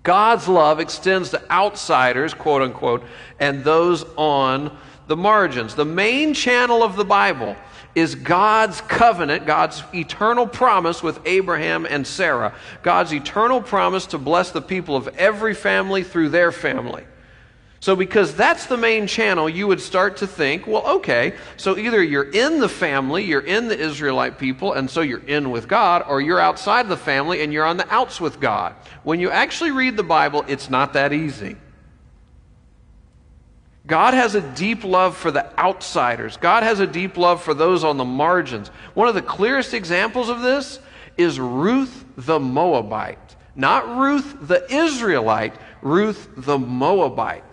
God's 0.01 0.47
love 0.47 0.79
extends 0.79 1.29
to 1.29 1.51
outsiders, 1.51 2.33
quote 2.33 2.61
unquote, 2.61 3.03
and 3.39 3.63
those 3.63 4.03
on 4.17 4.75
the 5.07 5.15
margins. 5.15 5.75
The 5.75 5.85
main 5.85 6.33
channel 6.33 6.83
of 6.83 6.95
the 6.95 7.05
Bible 7.05 7.55
is 7.95 8.15
God's 8.15 8.81
covenant, 8.81 9.45
God's 9.45 9.83
eternal 9.93 10.47
promise 10.47 11.03
with 11.03 11.19
Abraham 11.25 11.85
and 11.85 12.05
Sarah. 12.05 12.55
God's 12.81 13.13
eternal 13.13 13.61
promise 13.61 14.07
to 14.07 14.17
bless 14.17 14.51
the 14.51 14.61
people 14.61 14.95
of 14.95 15.07
every 15.09 15.53
family 15.53 16.03
through 16.03 16.29
their 16.29 16.51
family. 16.51 17.03
So, 17.83 17.97
because 17.97 18.33
that's 18.33 18.67
the 18.67 18.77
main 18.77 19.07
channel, 19.07 19.49
you 19.49 19.67
would 19.67 19.81
start 19.81 20.15
to 20.17 20.25
think, 20.25 20.67
well, 20.67 20.87
okay, 20.87 21.33
so 21.57 21.77
either 21.77 22.01
you're 22.01 22.31
in 22.31 22.61
the 22.61 22.69
family, 22.69 23.25
you're 23.25 23.41
in 23.41 23.67
the 23.67 23.77
Israelite 23.77 24.39
people, 24.39 24.71
and 24.71 24.89
so 24.89 25.01
you're 25.01 25.19
in 25.25 25.51
with 25.51 25.67
God, 25.67 26.05
or 26.07 26.21
you're 26.21 26.39
outside 26.39 26.87
the 26.87 26.95
family 26.95 27.43
and 27.43 27.51
you're 27.51 27.65
on 27.65 27.75
the 27.75 27.93
outs 27.93 28.21
with 28.21 28.39
God. 28.39 28.73
When 29.03 29.19
you 29.19 29.31
actually 29.31 29.71
read 29.71 29.97
the 29.97 30.03
Bible, 30.03 30.45
it's 30.47 30.69
not 30.69 30.93
that 30.93 31.11
easy. 31.11 31.57
God 33.85 34.13
has 34.13 34.33
a 34.35 34.41
deep 34.55 34.85
love 34.85 35.17
for 35.17 35.31
the 35.31 35.45
outsiders. 35.59 36.37
God 36.37 36.63
has 36.63 36.79
a 36.79 36.87
deep 36.87 37.17
love 37.17 37.43
for 37.43 37.53
those 37.53 37.83
on 37.83 37.97
the 37.97 38.05
margins. 38.05 38.69
One 38.93 39.09
of 39.09 39.13
the 39.13 39.21
clearest 39.21 39.73
examples 39.73 40.29
of 40.29 40.41
this 40.41 40.79
is 41.17 41.37
Ruth 41.37 42.05
the 42.15 42.39
Moabite. 42.39 43.35
Not 43.57 43.97
Ruth 43.97 44.37
the 44.39 44.73
Israelite, 44.73 45.55
Ruth 45.81 46.29
the 46.37 46.57
Moabite. 46.57 47.52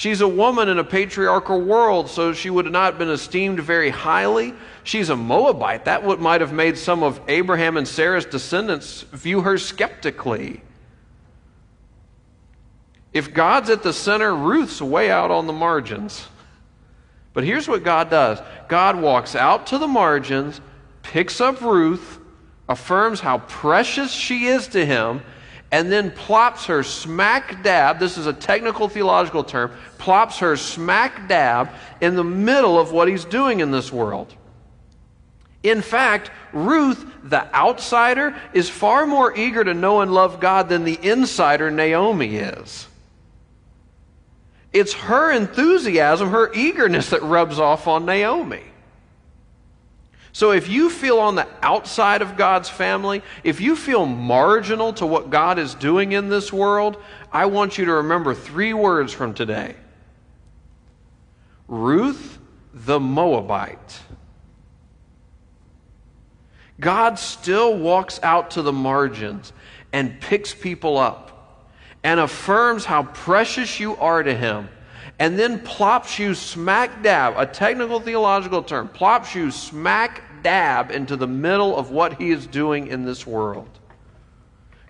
She's 0.00 0.22
a 0.22 0.28
woman 0.28 0.70
in 0.70 0.78
a 0.78 0.82
patriarchal 0.82 1.60
world, 1.60 2.08
so 2.08 2.32
she 2.32 2.48
would 2.48 2.72
not 2.72 2.92
have 2.92 2.98
been 2.98 3.10
esteemed 3.10 3.60
very 3.60 3.90
highly. 3.90 4.54
She's 4.82 5.10
a 5.10 5.14
Moabite. 5.14 5.84
That 5.84 6.18
might 6.18 6.40
have 6.40 6.54
made 6.54 6.78
some 6.78 7.02
of 7.02 7.20
Abraham 7.28 7.76
and 7.76 7.86
Sarah's 7.86 8.24
descendants 8.24 9.02
view 9.12 9.42
her 9.42 9.58
skeptically. 9.58 10.62
If 13.12 13.34
God's 13.34 13.68
at 13.68 13.82
the 13.82 13.92
center, 13.92 14.34
Ruth's 14.34 14.80
way 14.80 15.10
out 15.10 15.30
on 15.30 15.46
the 15.46 15.52
margins. 15.52 16.28
But 17.34 17.44
here's 17.44 17.68
what 17.68 17.84
God 17.84 18.08
does 18.08 18.40
God 18.68 18.98
walks 18.98 19.36
out 19.36 19.66
to 19.66 19.76
the 19.76 19.86
margins, 19.86 20.62
picks 21.02 21.42
up 21.42 21.60
Ruth, 21.60 22.18
affirms 22.70 23.20
how 23.20 23.40
precious 23.40 24.10
she 24.10 24.46
is 24.46 24.66
to 24.68 24.86
him, 24.86 25.20
and 25.72 25.90
then 25.90 26.10
plops 26.10 26.66
her 26.66 26.82
smack 26.82 27.62
dab, 27.62 27.98
this 27.98 28.18
is 28.18 28.26
a 28.26 28.32
technical 28.32 28.88
theological 28.88 29.44
term, 29.44 29.70
plops 29.98 30.38
her 30.38 30.56
smack 30.56 31.28
dab 31.28 31.70
in 32.00 32.16
the 32.16 32.24
middle 32.24 32.78
of 32.78 32.92
what 32.92 33.08
he's 33.08 33.24
doing 33.24 33.60
in 33.60 33.70
this 33.70 33.92
world. 33.92 34.34
In 35.62 35.82
fact, 35.82 36.30
Ruth, 36.52 37.04
the 37.22 37.54
outsider, 37.54 38.34
is 38.52 38.68
far 38.68 39.06
more 39.06 39.36
eager 39.36 39.62
to 39.62 39.74
know 39.74 40.00
and 40.00 40.12
love 40.12 40.40
God 40.40 40.68
than 40.68 40.84
the 40.84 40.98
insider, 41.02 41.70
Naomi, 41.70 42.36
is. 42.36 42.88
It's 44.72 44.94
her 44.94 45.30
enthusiasm, 45.32 46.30
her 46.30 46.52
eagerness 46.54 47.10
that 47.10 47.22
rubs 47.22 47.58
off 47.58 47.86
on 47.86 48.06
Naomi. 48.06 48.62
So 50.32 50.52
if 50.52 50.68
you 50.68 50.90
feel 50.90 51.18
on 51.18 51.34
the 51.34 51.48
outside 51.62 52.22
of 52.22 52.36
God's 52.36 52.68
family, 52.68 53.22
if 53.42 53.60
you 53.60 53.74
feel 53.74 54.06
marginal 54.06 54.92
to 54.94 55.06
what 55.06 55.30
God 55.30 55.58
is 55.58 55.74
doing 55.74 56.12
in 56.12 56.28
this 56.28 56.52
world, 56.52 56.96
I 57.32 57.46
want 57.46 57.78
you 57.78 57.84
to 57.86 57.94
remember 57.94 58.34
three 58.34 58.72
words 58.72 59.12
from 59.12 59.34
today 59.34 59.74
Ruth 61.66 62.38
the 62.72 63.00
Moabite. 63.00 64.00
God 66.78 67.18
still 67.18 67.76
walks 67.76 68.18
out 68.22 68.52
to 68.52 68.62
the 68.62 68.72
margins 68.72 69.52
and 69.92 70.20
picks 70.20 70.54
people 70.54 70.96
up 70.96 71.66
and 72.02 72.18
affirms 72.18 72.84
how 72.84 73.02
precious 73.02 73.78
you 73.78 73.96
are 73.96 74.22
to 74.22 74.34
Him 74.34 74.68
and 75.20 75.38
then 75.38 75.60
plops 75.60 76.18
you 76.18 76.34
smack 76.34 77.02
dab, 77.02 77.34
a 77.36 77.44
technical 77.44 78.00
theological 78.00 78.62
term, 78.62 78.88
plops 78.88 79.34
you 79.34 79.50
smack 79.50 80.22
dab 80.42 80.90
into 80.90 81.14
the 81.14 81.26
middle 81.26 81.76
of 81.76 81.90
what 81.90 82.14
he 82.14 82.30
is 82.30 82.46
doing 82.46 82.86
in 82.86 83.04
this 83.04 83.26
world. 83.26 83.68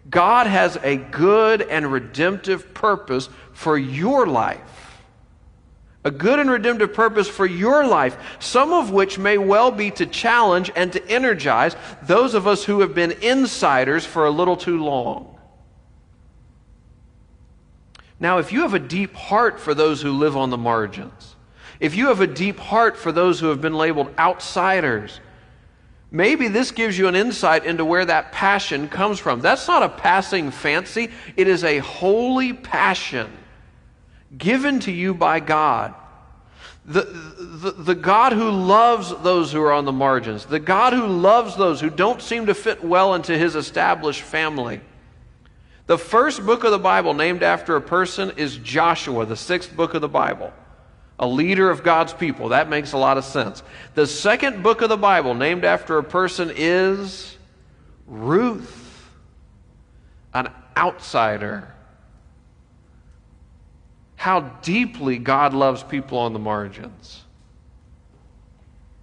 God 0.08 0.46
has 0.46 0.78
a 0.84 0.96
good 0.96 1.62
and 1.62 1.90
redemptive 1.90 2.72
purpose 2.72 3.28
for 3.52 3.76
your 3.76 4.24
life. 4.24 4.60
A 6.04 6.12
good 6.12 6.38
and 6.38 6.48
redemptive 6.48 6.94
purpose 6.94 7.28
for 7.28 7.44
your 7.44 7.84
life, 7.84 8.16
some 8.38 8.72
of 8.72 8.92
which 8.92 9.18
may 9.18 9.36
well 9.36 9.72
be 9.72 9.90
to 9.90 10.06
challenge 10.06 10.70
and 10.76 10.92
to 10.92 11.06
energize 11.10 11.74
those 12.04 12.34
of 12.34 12.46
us 12.46 12.64
who 12.64 12.80
have 12.80 12.94
been 12.94 13.12
insiders 13.20 14.06
for 14.06 14.26
a 14.26 14.30
little 14.30 14.56
too 14.56 14.82
long. 14.82 15.39
Now, 18.20 18.36
if 18.38 18.52
you 18.52 18.60
have 18.60 18.74
a 18.74 18.78
deep 18.78 19.14
heart 19.14 19.58
for 19.58 19.74
those 19.74 20.02
who 20.02 20.12
live 20.12 20.36
on 20.36 20.50
the 20.50 20.58
margins, 20.58 21.34
if 21.80 21.96
you 21.96 22.08
have 22.08 22.20
a 22.20 22.26
deep 22.26 22.58
heart 22.58 22.98
for 22.98 23.10
those 23.10 23.40
who 23.40 23.46
have 23.46 23.62
been 23.62 23.74
labeled 23.74 24.14
outsiders, 24.18 25.20
maybe 26.10 26.46
this 26.46 26.70
gives 26.70 26.98
you 26.98 27.08
an 27.08 27.16
insight 27.16 27.64
into 27.64 27.84
where 27.86 28.04
that 28.04 28.30
passion 28.32 28.88
comes 28.88 29.18
from. 29.18 29.40
That's 29.40 29.66
not 29.66 29.82
a 29.82 29.88
passing 29.88 30.50
fancy, 30.50 31.10
it 31.36 31.48
is 31.48 31.64
a 31.64 31.78
holy 31.78 32.52
passion 32.52 33.32
given 34.36 34.80
to 34.80 34.92
you 34.92 35.14
by 35.14 35.40
God. 35.40 35.94
The, 36.84 37.02
the, 37.02 37.70
the, 37.72 37.94
God 37.94 38.32
who 38.32 38.50
loves 38.50 39.14
those 39.22 39.52
who 39.52 39.60
are 39.62 39.72
on 39.72 39.84
the 39.84 39.92
margins, 39.92 40.44
the 40.44 40.58
God 40.58 40.92
who 40.92 41.06
loves 41.06 41.56
those 41.56 41.80
who 41.80 41.90
don't 41.90 42.22
seem 42.22 42.46
to 42.46 42.54
fit 42.54 42.82
well 42.82 43.14
into 43.14 43.36
his 43.36 43.54
established 43.54 44.22
family. 44.22 44.80
The 45.90 45.98
first 45.98 46.46
book 46.46 46.62
of 46.62 46.70
the 46.70 46.78
Bible 46.78 47.14
named 47.14 47.42
after 47.42 47.74
a 47.74 47.80
person 47.80 48.30
is 48.36 48.58
Joshua, 48.58 49.26
the 49.26 49.34
sixth 49.34 49.74
book 49.74 49.94
of 49.94 50.00
the 50.00 50.08
Bible. 50.08 50.52
A 51.18 51.26
leader 51.26 51.68
of 51.68 51.82
God's 51.82 52.12
people. 52.12 52.50
That 52.50 52.68
makes 52.68 52.92
a 52.92 52.96
lot 52.96 53.18
of 53.18 53.24
sense. 53.24 53.64
The 53.96 54.06
second 54.06 54.62
book 54.62 54.82
of 54.82 54.88
the 54.88 54.96
Bible 54.96 55.34
named 55.34 55.64
after 55.64 55.98
a 55.98 56.04
person 56.04 56.52
is 56.54 57.36
Ruth, 58.06 59.10
an 60.32 60.52
outsider. 60.76 61.74
How 64.14 64.42
deeply 64.62 65.18
God 65.18 65.54
loves 65.54 65.82
people 65.82 66.18
on 66.18 66.32
the 66.32 66.38
margins. 66.38 67.24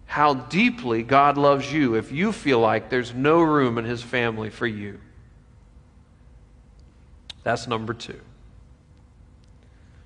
How 0.06 0.36
deeply 0.36 1.04
God 1.04 1.38
loves 1.38 1.70
you 1.70 1.96
if 1.96 2.14
you 2.14 2.32
feel 2.32 2.62
like 2.62 2.90
there's 2.90 3.14
no 3.14 3.42
room 3.42 3.78
in 3.78 3.84
His 3.84 4.02
family 4.02 4.50
for 4.50 4.66
you. 4.66 5.02
That's 7.48 7.66
number 7.66 7.94
two. 7.94 8.20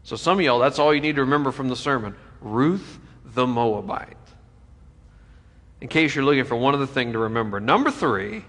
So, 0.04 0.16
some 0.16 0.38
of 0.38 0.46
y'all, 0.46 0.60
that's 0.60 0.78
all 0.78 0.94
you 0.94 1.02
need 1.02 1.16
to 1.16 1.22
remember 1.22 1.52
from 1.52 1.70
the 1.70 1.76
sermon 1.76 2.16
Ruth 2.40 3.00
the 3.26 3.48
Moabite. 3.48 4.16
In 5.82 5.88
case 5.88 6.14
you're 6.14 6.24
looking 6.24 6.44
for 6.44 6.56
one 6.56 6.76
other 6.76 6.86
thing 6.86 7.14
to 7.14 7.18
remember. 7.18 7.60
Number 7.60 7.90
three, 7.90 8.46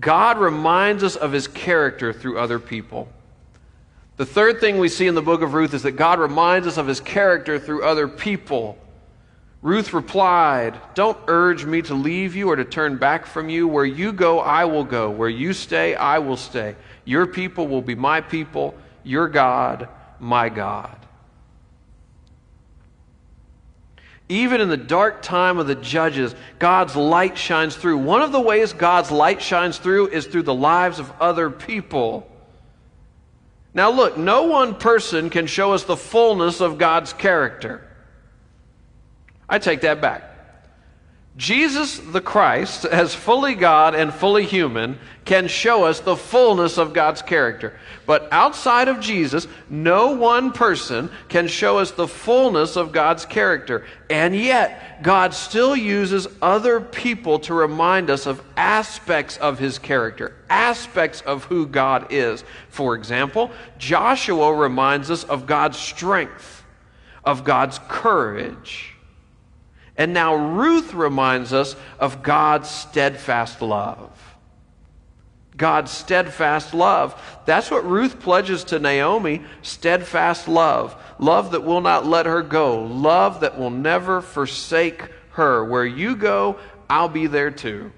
God 0.00 0.38
reminds 0.38 1.04
us 1.04 1.14
of 1.14 1.30
his 1.30 1.46
character 1.46 2.12
through 2.12 2.40
other 2.40 2.58
people. 2.58 3.08
The 4.16 4.26
third 4.26 4.58
thing 4.58 4.78
we 4.78 4.88
see 4.88 5.06
in 5.06 5.14
the 5.14 5.22
book 5.22 5.40
of 5.40 5.54
Ruth 5.54 5.74
is 5.74 5.84
that 5.84 5.92
God 5.92 6.18
reminds 6.18 6.66
us 6.66 6.76
of 6.76 6.88
his 6.88 6.98
character 6.98 7.60
through 7.60 7.84
other 7.84 8.08
people. 8.08 8.76
Ruth 9.62 9.92
replied, 9.92 10.74
Don't 10.94 11.16
urge 11.28 11.64
me 11.64 11.82
to 11.82 11.94
leave 11.94 12.34
you 12.34 12.50
or 12.50 12.56
to 12.56 12.64
turn 12.64 12.98
back 12.98 13.24
from 13.24 13.48
you. 13.48 13.68
Where 13.68 13.84
you 13.84 14.12
go, 14.12 14.40
I 14.40 14.64
will 14.64 14.82
go. 14.82 15.08
Where 15.08 15.28
you 15.28 15.52
stay, 15.52 15.94
I 15.94 16.18
will 16.18 16.36
stay. 16.36 16.74
Your 17.04 17.26
people 17.26 17.68
will 17.68 17.82
be 17.82 17.94
my 17.94 18.20
people, 18.20 18.74
your 19.02 19.28
God, 19.28 19.88
my 20.18 20.48
God. 20.48 20.96
Even 24.28 24.60
in 24.60 24.70
the 24.70 24.76
dark 24.76 25.20
time 25.20 25.58
of 25.58 25.66
the 25.66 25.74
judges, 25.74 26.34
God's 26.58 26.96
light 26.96 27.36
shines 27.36 27.76
through. 27.76 27.98
One 27.98 28.22
of 28.22 28.32
the 28.32 28.40
ways 28.40 28.72
God's 28.72 29.10
light 29.10 29.42
shines 29.42 29.76
through 29.76 30.08
is 30.08 30.26
through 30.26 30.44
the 30.44 30.54
lives 30.54 30.98
of 30.98 31.12
other 31.20 31.50
people. 31.50 32.30
Now, 33.74 33.90
look, 33.90 34.16
no 34.16 34.44
one 34.44 34.76
person 34.76 35.28
can 35.28 35.46
show 35.46 35.72
us 35.72 35.84
the 35.84 35.96
fullness 35.96 36.60
of 36.60 36.78
God's 36.78 37.12
character. 37.12 37.86
I 39.48 39.58
take 39.58 39.82
that 39.82 40.00
back. 40.00 40.33
Jesus 41.36 41.98
the 41.98 42.20
Christ, 42.20 42.84
as 42.84 43.12
fully 43.12 43.56
God 43.56 43.96
and 43.96 44.14
fully 44.14 44.44
human, 44.44 45.00
can 45.24 45.48
show 45.48 45.82
us 45.82 45.98
the 45.98 46.14
fullness 46.14 46.78
of 46.78 46.92
God's 46.92 47.22
character. 47.22 47.76
But 48.06 48.28
outside 48.30 48.86
of 48.86 49.00
Jesus, 49.00 49.48
no 49.68 50.12
one 50.12 50.52
person 50.52 51.10
can 51.28 51.48
show 51.48 51.78
us 51.78 51.90
the 51.90 52.06
fullness 52.06 52.76
of 52.76 52.92
God's 52.92 53.26
character. 53.26 53.84
And 54.08 54.36
yet, 54.36 55.02
God 55.02 55.34
still 55.34 55.74
uses 55.74 56.28
other 56.40 56.80
people 56.80 57.40
to 57.40 57.54
remind 57.54 58.10
us 58.10 58.26
of 58.26 58.40
aspects 58.56 59.36
of 59.38 59.58
his 59.58 59.80
character, 59.80 60.36
aspects 60.48 61.20
of 61.22 61.44
who 61.44 61.66
God 61.66 62.12
is. 62.12 62.44
For 62.68 62.94
example, 62.94 63.50
Joshua 63.76 64.54
reminds 64.54 65.10
us 65.10 65.24
of 65.24 65.46
God's 65.46 65.78
strength, 65.78 66.62
of 67.24 67.42
God's 67.42 67.80
courage 67.88 68.93
and 69.96 70.12
now 70.12 70.34
Ruth 70.34 70.92
reminds 70.94 71.52
us 71.52 71.76
of 71.98 72.22
God's 72.22 72.68
steadfast 72.68 73.62
love. 73.62 74.10
God's 75.56 75.92
steadfast 75.92 76.74
love. 76.74 77.20
That's 77.46 77.70
what 77.70 77.88
Ruth 77.88 78.18
pledges 78.18 78.64
to 78.64 78.80
Naomi 78.80 79.42
steadfast 79.62 80.48
love. 80.48 81.00
Love 81.20 81.52
that 81.52 81.62
will 81.62 81.80
not 81.80 82.04
let 82.04 82.26
her 82.26 82.42
go. 82.42 82.82
Love 82.82 83.40
that 83.40 83.56
will 83.56 83.70
never 83.70 84.20
forsake 84.20 85.02
her. 85.30 85.64
Where 85.64 85.86
you 85.86 86.16
go, 86.16 86.58
I'll 86.90 87.08
be 87.08 87.28
there 87.28 87.52
too. 87.52 87.92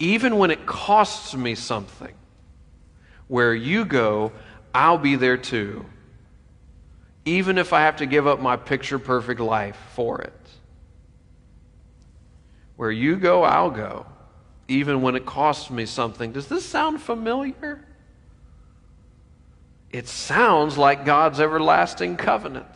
Even 0.00 0.38
when 0.38 0.50
it 0.50 0.66
costs 0.66 1.34
me 1.34 1.54
something, 1.54 2.14
where 3.28 3.54
you 3.54 3.84
go, 3.84 4.32
I'll 4.74 4.98
be 4.98 5.14
there 5.14 5.36
too 5.36 5.86
even 7.24 7.58
if 7.58 7.72
I 7.72 7.82
have 7.82 7.96
to 7.96 8.06
give 8.06 8.26
up 8.26 8.40
my 8.40 8.56
picture 8.56 8.98
perfect 8.98 9.40
life 9.40 9.76
for 9.94 10.20
it. 10.22 10.32
Where 12.76 12.90
you 12.90 13.16
go, 13.16 13.42
I'll 13.42 13.70
go, 13.70 14.06
even 14.68 15.02
when 15.02 15.16
it 15.16 15.26
costs 15.26 15.70
me 15.70 15.84
something. 15.84 16.32
Does 16.32 16.48
this 16.48 16.64
sound 16.64 17.02
familiar? 17.02 17.84
It 19.90 20.08
sounds 20.08 20.78
like 20.78 21.04
God's 21.04 21.40
everlasting 21.40 22.16
covenant. 22.16 22.66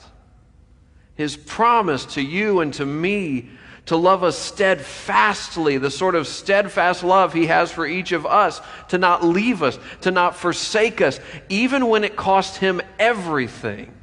His 1.15 1.37
promise 1.37 2.05
to 2.07 2.21
you 2.21 2.61
and 2.61 2.75
to 2.75 2.85
me 2.85 3.51
to 3.87 3.97
love 3.97 4.25
us 4.25 4.39
steadfastly, 4.39 5.79
the 5.79 5.91
sort 5.91 6.15
of 6.15 6.27
steadfast 6.27 7.05
love 7.05 7.33
He 7.33 7.47
has 7.47 7.71
for 7.71 7.87
each 7.87 8.13
of 8.13 8.27
us, 8.27 8.61
to 8.89 8.99
not 8.99 9.23
leave 9.23 9.63
us, 9.63 9.79
to 10.01 10.11
not 10.11 10.37
forsake 10.37 11.01
us, 11.01 11.21
even 11.49 11.89
when 11.89 12.03
it 12.03 12.17
cost 12.17 12.57
Him 12.57 12.81
everything 12.99 13.95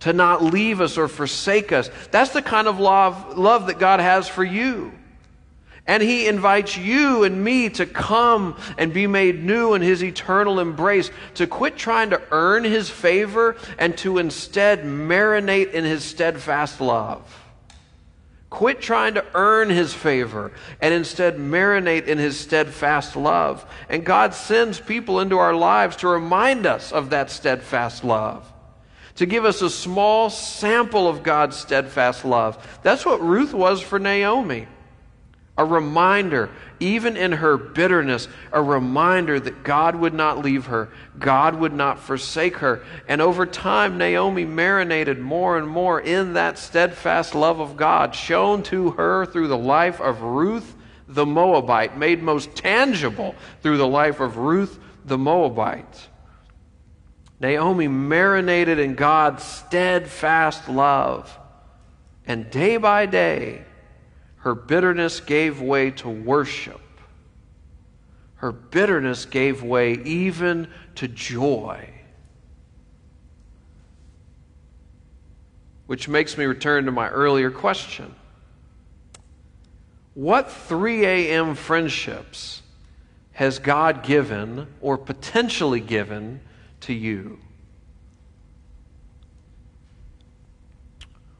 to 0.00 0.12
not 0.12 0.42
leave 0.42 0.80
us 0.80 0.98
or 0.98 1.08
forsake 1.08 1.72
us. 1.72 1.90
That's 2.10 2.30
the 2.30 2.42
kind 2.42 2.66
of 2.68 2.80
love, 2.80 3.38
love 3.38 3.66
that 3.66 3.78
God 3.78 4.00
has 4.00 4.28
for 4.28 4.44
you. 4.44 4.92
And 5.86 6.02
He 6.02 6.26
invites 6.26 6.76
you 6.76 7.24
and 7.24 7.42
me 7.42 7.68
to 7.70 7.86
come 7.86 8.56
and 8.78 8.92
be 8.92 9.06
made 9.06 9.42
new 9.42 9.74
in 9.74 9.82
His 9.82 10.02
eternal 10.02 10.60
embrace, 10.60 11.10
to 11.34 11.46
quit 11.46 11.76
trying 11.76 12.10
to 12.10 12.22
earn 12.30 12.64
His 12.64 12.88
favor 12.88 13.56
and 13.78 13.96
to 13.98 14.18
instead 14.18 14.84
marinate 14.84 15.72
in 15.72 15.84
His 15.84 16.04
steadfast 16.04 16.80
love. 16.80 17.36
Quit 18.50 18.80
trying 18.80 19.14
to 19.14 19.24
earn 19.34 19.68
His 19.68 19.92
favor 19.92 20.52
and 20.80 20.94
instead 20.94 21.36
marinate 21.36 22.06
in 22.06 22.18
His 22.18 22.38
steadfast 22.38 23.16
love. 23.16 23.64
And 23.88 24.04
God 24.04 24.34
sends 24.34 24.80
people 24.80 25.20
into 25.20 25.38
our 25.38 25.54
lives 25.54 25.96
to 25.96 26.08
remind 26.08 26.66
us 26.66 26.90
of 26.90 27.10
that 27.10 27.30
steadfast 27.30 28.02
love 28.02 28.50
to 29.20 29.26
give 29.26 29.44
us 29.44 29.60
a 29.60 29.68
small 29.68 30.30
sample 30.30 31.06
of 31.06 31.22
God's 31.22 31.54
steadfast 31.54 32.24
love. 32.24 32.80
That's 32.82 33.04
what 33.04 33.20
Ruth 33.20 33.52
was 33.52 33.82
for 33.82 33.98
Naomi. 33.98 34.66
A 35.58 35.64
reminder, 35.66 36.48
even 36.80 37.18
in 37.18 37.32
her 37.32 37.58
bitterness, 37.58 38.28
a 38.50 38.62
reminder 38.62 39.38
that 39.38 39.62
God 39.62 39.94
would 39.94 40.14
not 40.14 40.38
leave 40.38 40.64
her, 40.64 40.88
God 41.18 41.56
would 41.56 41.74
not 41.74 41.98
forsake 41.98 42.56
her. 42.56 42.82
And 43.08 43.20
over 43.20 43.44
time, 43.44 43.98
Naomi 43.98 44.46
marinated 44.46 45.18
more 45.18 45.58
and 45.58 45.68
more 45.68 46.00
in 46.00 46.32
that 46.32 46.56
steadfast 46.56 47.34
love 47.34 47.60
of 47.60 47.76
God, 47.76 48.14
shown 48.14 48.62
to 48.62 48.92
her 48.92 49.26
through 49.26 49.48
the 49.48 49.58
life 49.58 50.00
of 50.00 50.22
Ruth 50.22 50.74
the 51.08 51.26
Moabite, 51.26 51.98
made 51.98 52.22
most 52.22 52.56
tangible 52.56 53.34
through 53.60 53.76
the 53.76 53.86
life 53.86 54.18
of 54.18 54.38
Ruth 54.38 54.78
the 55.04 55.18
Moabite. 55.18 56.08
Naomi 57.40 57.88
marinated 57.88 58.78
in 58.78 58.94
God's 58.94 59.42
steadfast 59.42 60.68
love. 60.68 61.36
And 62.26 62.50
day 62.50 62.76
by 62.76 63.06
day, 63.06 63.64
her 64.36 64.54
bitterness 64.54 65.20
gave 65.20 65.60
way 65.60 65.90
to 65.92 66.08
worship. 66.08 66.80
Her 68.36 68.52
bitterness 68.52 69.24
gave 69.24 69.62
way 69.62 69.94
even 70.04 70.68
to 70.96 71.08
joy. 71.08 71.88
Which 75.86 76.08
makes 76.08 76.38
me 76.38 76.44
return 76.44 76.84
to 76.84 76.92
my 76.92 77.08
earlier 77.08 77.50
question. 77.50 78.14
What 80.14 80.50
3 80.50 81.04
a.m. 81.04 81.54
friendships 81.54 82.62
has 83.32 83.58
God 83.58 84.02
given 84.02 84.66
or 84.80 84.98
potentially 84.98 85.80
given 85.80 86.40
to 86.80 86.92
you? 86.92 87.38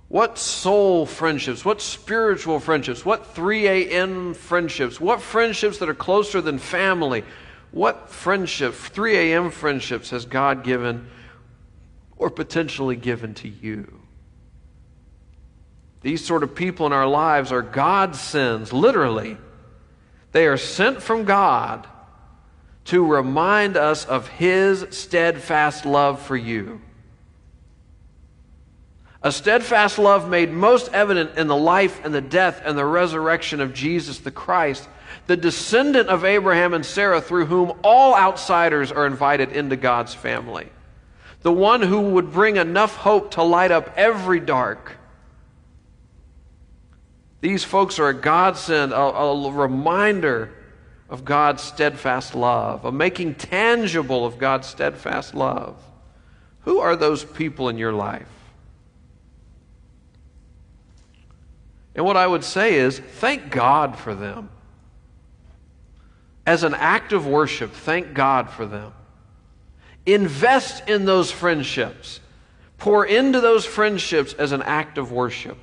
What 0.08 0.38
soul 0.38 1.06
friendships, 1.06 1.64
what 1.64 1.80
spiritual 1.80 2.58
friendships, 2.58 3.04
what 3.04 3.28
3 3.28 3.68
a.m. 3.68 4.34
friendships, 4.34 5.00
what 5.00 5.22
friendships 5.22 5.78
that 5.78 5.88
are 5.88 5.94
closer 5.94 6.40
than 6.40 6.58
family, 6.58 7.22
what 7.70 8.08
friendship, 8.08 8.74
3 8.74 9.16
a.m. 9.16 9.50
friendships 9.52 10.10
has 10.10 10.26
God 10.26 10.64
given 10.64 11.08
or 12.16 12.28
potentially 12.28 12.96
given 12.96 13.34
to 13.34 13.48
you? 13.48 14.00
These 16.02 16.24
sort 16.24 16.42
of 16.42 16.56
people 16.56 16.86
in 16.86 16.92
our 16.92 17.06
lives 17.06 17.52
are 17.52 17.62
God's 17.62 18.20
sins, 18.20 18.72
literally. 18.72 19.36
They 20.32 20.48
are 20.48 20.56
sent 20.56 21.02
from 21.02 21.24
God 21.24 21.86
to 22.86 23.04
remind 23.04 23.76
us 23.76 24.04
of 24.04 24.28
His 24.28 24.86
steadfast 24.90 25.84
love 25.84 26.20
for 26.20 26.36
you. 26.36 26.80
A 29.22 29.30
steadfast 29.30 29.98
love 29.98 30.28
made 30.28 30.50
most 30.50 30.90
evident 30.92 31.36
in 31.36 31.46
the 31.46 31.56
life 31.56 32.02
and 32.04 32.14
the 32.14 32.22
death 32.22 32.62
and 32.64 32.76
the 32.76 32.86
resurrection 32.86 33.60
of 33.60 33.74
Jesus 33.74 34.18
the 34.18 34.30
Christ, 34.30 34.88
the 35.26 35.36
descendant 35.36 36.08
of 36.08 36.24
Abraham 36.24 36.72
and 36.72 36.84
Sarah, 36.84 37.20
through 37.20 37.46
whom 37.46 37.78
all 37.84 38.14
outsiders 38.14 38.90
are 38.90 39.06
invited 39.06 39.52
into 39.52 39.76
God's 39.76 40.14
family. 40.14 40.70
The 41.42 41.52
one 41.52 41.82
who 41.82 42.00
would 42.00 42.32
bring 42.32 42.56
enough 42.56 42.96
hope 42.96 43.32
to 43.32 43.42
light 43.42 43.70
up 43.70 43.92
every 43.96 44.40
dark. 44.40 44.96
These 47.42 47.64
folks 47.64 47.98
are 47.98 48.08
a 48.08 48.14
godsend, 48.14 48.92
a, 48.92 48.96
a 48.96 49.52
reminder 49.52 50.52
of 51.10 51.24
God's 51.24 51.62
steadfast 51.62 52.36
love, 52.36 52.84
a 52.84 52.92
making 52.92 53.34
tangible 53.34 54.24
of 54.24 54.38
God's 54.38 54.68
steadfast 54.68 55.34
love. 55.34 55.76
Who 56.60 56.78
are 56.78 56.94
those 56.94 57.24
people 57.24 57.68
in 57.68 57.78
your 57.78 57.92
life? 57.92 58.28
And 61.96 62.04
what 62.04 62.16
I 62.16 62.26
would 62.26 62.44
say 62.44 62.74
is 62.74 62.98
thank 62.98 63.50
God 63.50 63.98
for 63.98 64.14
them. 64.14 64.50
As 66.46 66.62
an 66.62 66.74
act 66.74 67.12
of 67.12 67.26
worship, 67.26 67.72
thank 67.72 68.14
God 68.14 68.48
for 68.48 68.64
them. 68.64 68.92
Invest 70.06 70.88
in 70.88 71.04
those 71.04 71.30
friendships. 71.30 72.20
Pour 72.78 73.04
into 73.04 73.40
those 73.40 73.66
friendships 73.66 74.32
as 74.32 74.52
an 74.52 74.62
act 74.62 74.96
of 74.96 75.10
worship. 75.10 75.58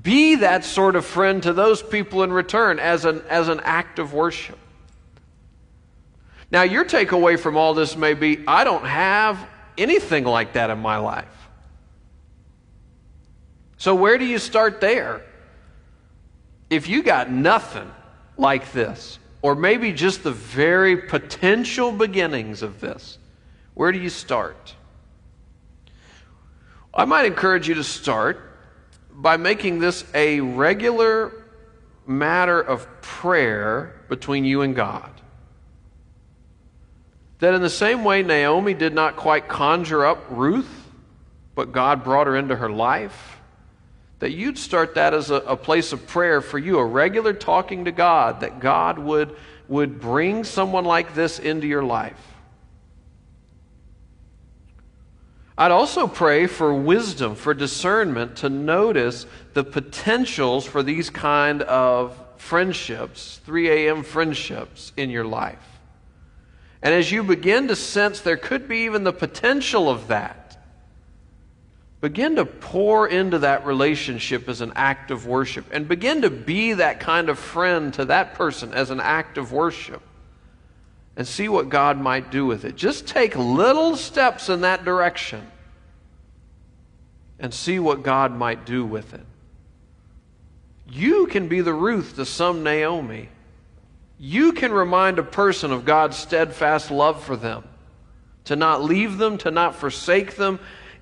Be 0.00 0.36
that 0.36 0.64
sort 0.64 0.94
of 0.94 1.04
friend 1.04 1.42
to 1.42 1.52
those 1.52 1.82
people 1.82 2.22
in 2.22 2.32
return 2.32 2.78
as 2.78 3.04
an, 3.04 3.22
as 3.28 3.48
an 3.48 3.60
act 3.64 3.98
of 3.98 4.14
worship. 4.14 4.58
Now, 6.50 6.62
your 6.62 6.84
takeaway 6.84 7.38
from 7.38 7.56
all 7.56 7.74
this 7.74 7.96
may 7.96 8.14
be 8.14 8.44
I 8.46 8.64
don't 8.64 8.84
have 8.84 9.46
anything 9.76 10.24
like 10.24 10.52
that 10.54 10.70
in 10.70 10.78
my 10.78 10.98
life. 10.98 11.26
So, 13.78 13.94
where 13.94 14.16
do 14.18 14.24
you 14.24 14.38
start 14.38 14.80
there? 14.80 15.24
If 16.70 16.88
you 16.88 17.02
got 17.02 17.30
nothing 17.30 17.90
like 18.36 18.72
this, 18.72 19.18
or 19.42 19.54
maybe 19.54 19.92
just 19.92 20.22
the 20.22 20.32
very 20.32 20.96
potential 20.96 21.92
beginnings 21.92 22.62
of 22.62 22.80
this, 22.80 23.18
where 23.74 23.92
do 23.92 23.98
you 23.98 24.08
start? 24.08 24.74
I 26.94 27.04
might 27.04 27.26
encourage 27.26 27.68
you 27.68 27.74
to 27.74 27.84
start 27.84 28.40
by 29.12 29.36
making 29.36 29.78
this 29.78 30.04
a 30.14 30.40
regular 30.40 31.32
matter 32.06 32.60
of 32.60 32.88
prayer 33.02 34.00
between 34.08 34.44
you 34.44 34.62
and 34.62 34.74
God. 34.74 35.10
That 37.38 37.54
in 37.54 37.60
the 37.60 37.70
same 37.70 38.04
way 38.04 38.22
Naomi 38.22 38.74
did 38.74 38.94
not 38.94 39.16
quite 39.16 39.48
conjure 39.48 40.06
up 40.06 40.24
Ruth, 40.30 40.86
but 41.54 41.72
God 41.72 42.02
brought 42.02 42.26
her 42.26 42.36
into 42.36 42.56
her 42.56 42.70
life, 42.70 43.38
that 44.18 44.32
you'd 44.32 44.58
start 44.58 44.94
that 44.94 45.12
as 45.12 45.30
a, 45.30 45.36
a, 45.36 45.56
place 45.56 45.92
of 45.92 46.06
prayer 46.06 46.40
for 46.40 46.58
you, 46.58 46.78
a 46.78 46.84
regular 46.84 47.34
talking 47.34 47.84
to 47.84 47.92
God, 47.92 48.40
that 48.40 48.60
God 48.60 48.98
would, 48.98 49.36
would 49.68 50.00
bring 50.00 50.44
someone 50.44 50.84
like 50.84 51.14
this 51.14 51.38
into 51.38 51.66
your 51.66 51.82
life. 51.82 52.20
I'd 55.58 55.72
also 55.72 56.06
pray 56.06 56.46
for 56.46 56.74
wisdom, 56.74 57.34
for 57.34 57.54
discernment 57.54 58.36
to 58.36 58.48
notice 58.48 59.26
the 59.54 59.64
potentials 59.64 60.66
for 60.66 60.82
these 60.82 61.08
kind 61.08 61.62
of 61.62 62.18
friendships, 62.36 63.40
3 63.44 63.70
a.m. 63.70 64.02
friendships 64.02 64.92
in 64.96 65.08
your 65.08 65.24
life. 65.24 65.75
And 66.82 66.94
as 66.94 67.10
you 67.10 67.22
begin 67.22 67.68
to 67.68 67.76
sense 67.76 68.20
there 68.20 68.36
could 68.36 68.68
be 68.68 68.84
even 68.84 69.04
the 69.04 69.12
potential 69.12 69.88
of 69.88 70.08
that, 70.08 70.46
Begin 72.00 72.36
to 72.36 72.44
pour 72.44 73.08
into 73.08 73.38
that 73.38 73.64
relationship 73.64 74.48
as 74.48 74.60
an 74.60 74.72
act 74.76 75.10
of 75.10 75.26
worship 75.26 75.64
and 75.72 75.88
begin 75.88 76.22
to 76.22 76.30
be 76.30 76.74
that 76.74 77.00
kind 77.00 77.28
of 77.28 77.38
friend 77.38 77.92
to 77.94 78.04
that 78.04 78.34
person 78.34 78.74
as 78.74 78.90
an 78.90 79.00
act 79.00 79.38
of 79.38 79.50
worship 79.50 80.02
and 81.16 81.26
see 81.26 81.48
what 81.48 81.70
God 81.70 81.98
might 81.98 82.30
do 82.30 82.44
with 82.44 82.66
it. 82.66 82.76
Just 82.76 83.06
take 83.06 83.34
little 83.34 83.96
steps 83.96 84.50
in 84.50 84.60
that 84.60 84.84
direction 84.84 85.50
and 87.38 87.52
see 87.52 87.78
what 87.78 88.02
God 88.02 88.32
might 88.36 88.66
do 88.66 88.84
with 88.84 89.14
it. 89.14 89.24
You 90.88 91.26
can 91.26 91.48
be 91.48 91.62
the 91.62 91.74
Ruth 91.74 92.16
to 92.16 92.26
some 92.26 92.62
Naomi. 92.62 93.30
You 94.18 94.52
can 94.52 94.72
remind 94.72 95.18
a 95.18 95.22
person 95.22 95.72
of 95.72 95.84
God's 95.84 96.16
steadfast 96.16 96.90
love 96.90 97.22
for 97.22 97.36
them, 97.36 97.64
to 98.44 98.56
not 98.56 98.82
leave 98.82 99.18
them, 99.18 99.36
to 99.38 99.50
not 99.50 99.74
forsake 99.74 100.36
them, 100.36 100.58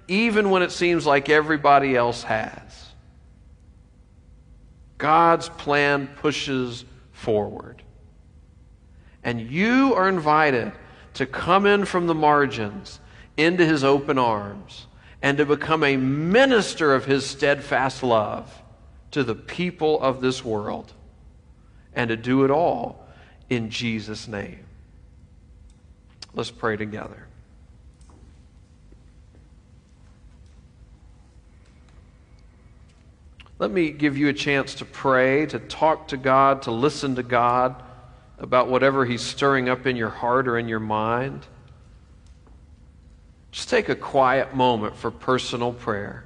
even 0.08 0.50
when 0.50 0.62
it 0.62 0.72
seems 0.72 1.06
like 1.06 1.28
everybody 1.28 1.96
else 1.96 2.24
has. 2.24 2.60
God's 4.98 5.48
plan 5.48 6.08
pushes 6.08 6.84
forward. 7.12 7.82
And 9.22 9.40
you 9.40 9.94
are 9.94 10.08
invited 10.08 10.72
to 11.14 11.26
come 11.26 11.66
in 11.66 11.84
from 11.84 12.06
the 12.06 12.14
margins 12.14 13.00
into 13.36 13.64
his 13.64 13.84
open 13.84 14.18
arms 14.18 14.86
and 15.22 15.38
to 15.38 15.46
become 15.46 15.82
a 15.82 15.96
minister 15.96 16.94
of 16.94 17.04
his 17.04 17.24
steadfast 17.24 18.02
love 18.02 18.62
to 19.12 19.22
the 19.22 19.34
people 19.34 20.00
of 20.00 20.20
this 20.20 20.44
world 20.44 20.92
and 21.94 22.08
to 22.08 22.16
do 22.16 22.44
it 22.44 22.50
all 22.50 23.03
in 23.50 23.70
Jesus' 23.70 24.28
name. 24.28 24.64
Let's 26.34 26.50
pray 26.50 26.76
together. 26.76 27.26
Let 33.58 33.70
me 33.70 33.90
give 33.92 34.18
you 34.18 34.28
a 34.28 34.32
chance 34.32 34.74
to 34.76 34.84
pray, 34.84 35.46
to 35.46 35.58
talk 35.58 36.08
to 36.08 36.16
God, 36.16 36.62
to 36.62 36.72
listen 36.72 37.14
to 37.14 37.22
God 37.22 37.82
about 38.38 38.68
whatever 38.68 39.06
He's 39.06 39.22
stirring 39.22 39.68
up 39.68 39.86
in 39.86 39.96
your 39.96 40.10
heart 40.10 40.48
or 40.48 40.58
in 40.58 40.68
your 40.68 40.80
mind. 40.80 41.46
Just 43.52 43.68
take 43.68 43.88
a 43.88 43.94
quiet 43.94 44.54
moment 44.54 44.96
for 44.96 45.12
personal 45.12 45.72
prayer. 45.72 46.24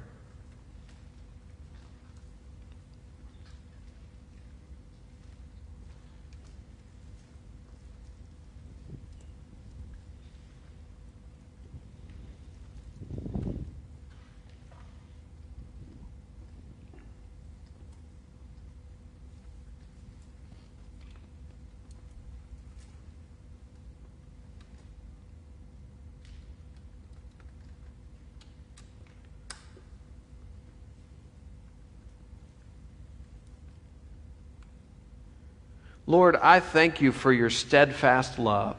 Lord, 36.09 36.35
I 36.37 36.59
thank 36.59 37.01
you 37.01 37.11
for 37.11 37.31
your 37.31 37.51
steadfast 37.51 38.39
love. 38.39 38.77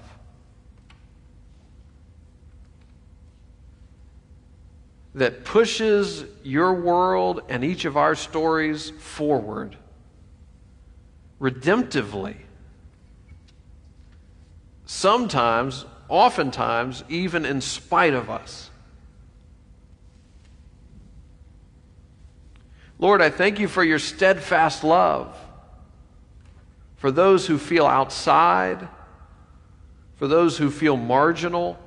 That 5.15 5.45
pushes 5.45 6.25
your 6.43 6.75
world 6.75 7.43
and 7.49 7.63
each 7.63 7.85
of 7.85 7.97
our 7.97 8.17
stories 8.17 8.91
forward 8.91 9.77
redemptively. 11.41 12.35
Sometimes, 14.87 15.85
oftentimes, 16.09 17.05
even 17.09 17.47
in 17.47 17.61
spite 17.61 18.13
of 18.13 18.29
us. 18.29 18.71
Lord, 22.99 23.23
I 23.23 23.31
thank 23.31 23.61
you 23.61 23.69
for 23.69 23.85
your 23.85 24.01
steadfast 24.01 24.83
love 24.83 25.33
for 27.01 27.11
those 27.11 27.47
who 27.47 27.57
feel 27.57 27.87
outside, 27.87 28.87
for 30.17 30.29
those 30.29 30.59
who 30.59 30.71
feel 30.71 30.99
marginal. 30.99 31.79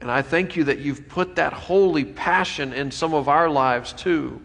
And 0.00 0.08
I 0.08 0.22
thank 0.22 0.54
you 0.54 0.62
that 0.64 0.78
you've 0.78 1.08
put 1.08 1.34
that 1.34 1.52
holy 1.52 2.04
passion 2.04 2.72
in 2.72 2.92
some 2.92 3.12
of 3.12 3.28
our 3.28 3.50
lives 3.50 3.92
too. 3.92 4.40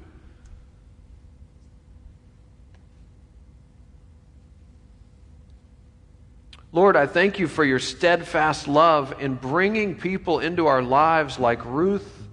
Lord, 6.72 6.96
I 6.96 7.06
thank 7.06 7.38
you 7.38 7.48
for 7.48 7.64
your 7.64 7.78
steadfast 7.78 8.68
love 8.68 9.22
in 9.22 9.36
bringing 9.36 9.94
people 9.94 10.40
into 10.40 10.66
our 10.66 10.82
lives 10.82 11.38
like 11.38 11.64
Ruth, 11.64 12.28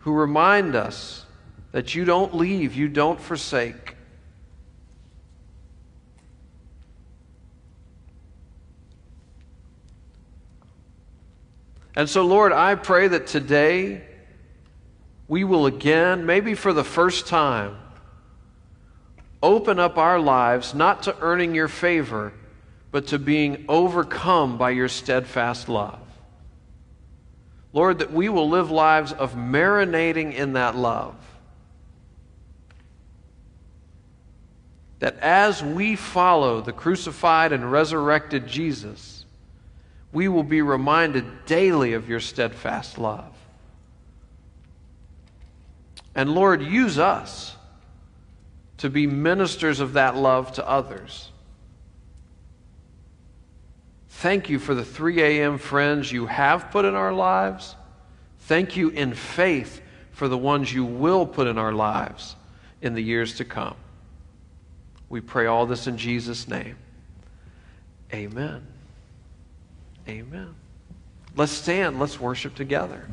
who 0.00 0.12
remind 0.12 0.76
us 0.76 1.24
that 1.72 1.94
you 1.94 2.04
don't 2.04 2.34
leave, 2.34 2.74
you 2.74 2.88
don't 2.88 3.20
forsake. 3.20 3.96
And 11.96 12.08
so, 12.08 12.24
Lord, 12.24 12.52
I 12.52 12.76
pray 12.76 13.08
that 13.08 13.26
today 13.26 14.02
we 15.28 15.44
will 15.44 15.66
again, 15.66 16.26
maybe 16.26 16.54
for 16.54 16.72
the 16.72 16.84
first 16.84 17.26
time, 17.26 17.76
open 19.42 19.78
up 19.78 19.96
our 19.98 20.18
lives 20.18 20.74
not 20.74 21.04
to 21.04 21.16
earning 21.20 21.54
your 21.54 21.68
favor, 21.68 22.32
but 22.90 23.08
to 23.08 23.18
being 23.18 23.64
overcome 23.68 24.58
by 24.58 24.70
your 24.70 24.88
steadfast 24.88 25.68
love. 25.68 26.00
Lord, 27.72 28.00
that 28.00 28.12
we 28.12 28.28
will 28.28 28.48
live 28.48 28.70
lives 28.70 29.12
of 29.12 29.34
marinating 29.34 30.34
in 30.34 30.54
that 30.54 30.74
love. 30.74 31.14
That 35.00 35.18
as 35.18 35.62
we 35.62 35.96
follow 35.96 36.60
the 36.60 36.72
crucified 36.72 37.52
and 37.52 37.70
resurrected 37.70 38.46
Jesus, 38.46 39.24
we 40.12 40.28
will 40.28 40.44
be 40.44 40.62
reminded 40.62 41.46
daily 41.46 41.94
of 41.94 42.08
your 42.08 42.20
steadfast 42.20 42.98
love. 42.98 43.32
And 46.14 46.34
Lord, 46.34 46.62
use 46.62 46.98
us 46.98 47.56
to 48.78 48.90
be 48.90 49.06
ministers 49.06 49.80
of 49.80 49.94
that 49.94 50.16
love 50.16 50.52
to 50.52 50.68
others. 50.68 51.30
Thank 54.08 54.50
you 54.50 54.58
for 54.58 54.74
the 54.74 54.84
3 54.84 55.22
a.m. 55.22 55.56
friends 55.56 56.12
you 56.12 56.26
have 56.26 56.70
put 56.70 56.84
in 56.84 56.94
our 56.94 57.12
lives. 57.12 57.74
Thank 58.40 58.76
you 58.76 58.90
in 58.90 59.14
faith 59.14 59.80
for 60.12 60.28
the 60.28 60.36
ones 60.36 60.74
you 60.74 60.84
will 60.84 61.26
put 61.26 61.46
in 61.46 61.56
our 61.56 61.72
lives 61.72 62.36
in 62.82 62.94
the 62.94 63.02
years 63.02 63.36
to 63.36 63.44
come. 63.46 63.76
We 65.10 65.20
pray 65.20 65.46
all 65.46 65.66
this 65.66 65.86
in 65.86 65.98
Jesus' 65.98 66.48
name. 66.48 66.76
Amen. 68.14 68.66
Amen. 70.08 70.54
Let's 71.36 71.52
stand. 71.52 71.98
Let's 72.00 72.18
worship 72.18 72.54
together. 72.54 73.08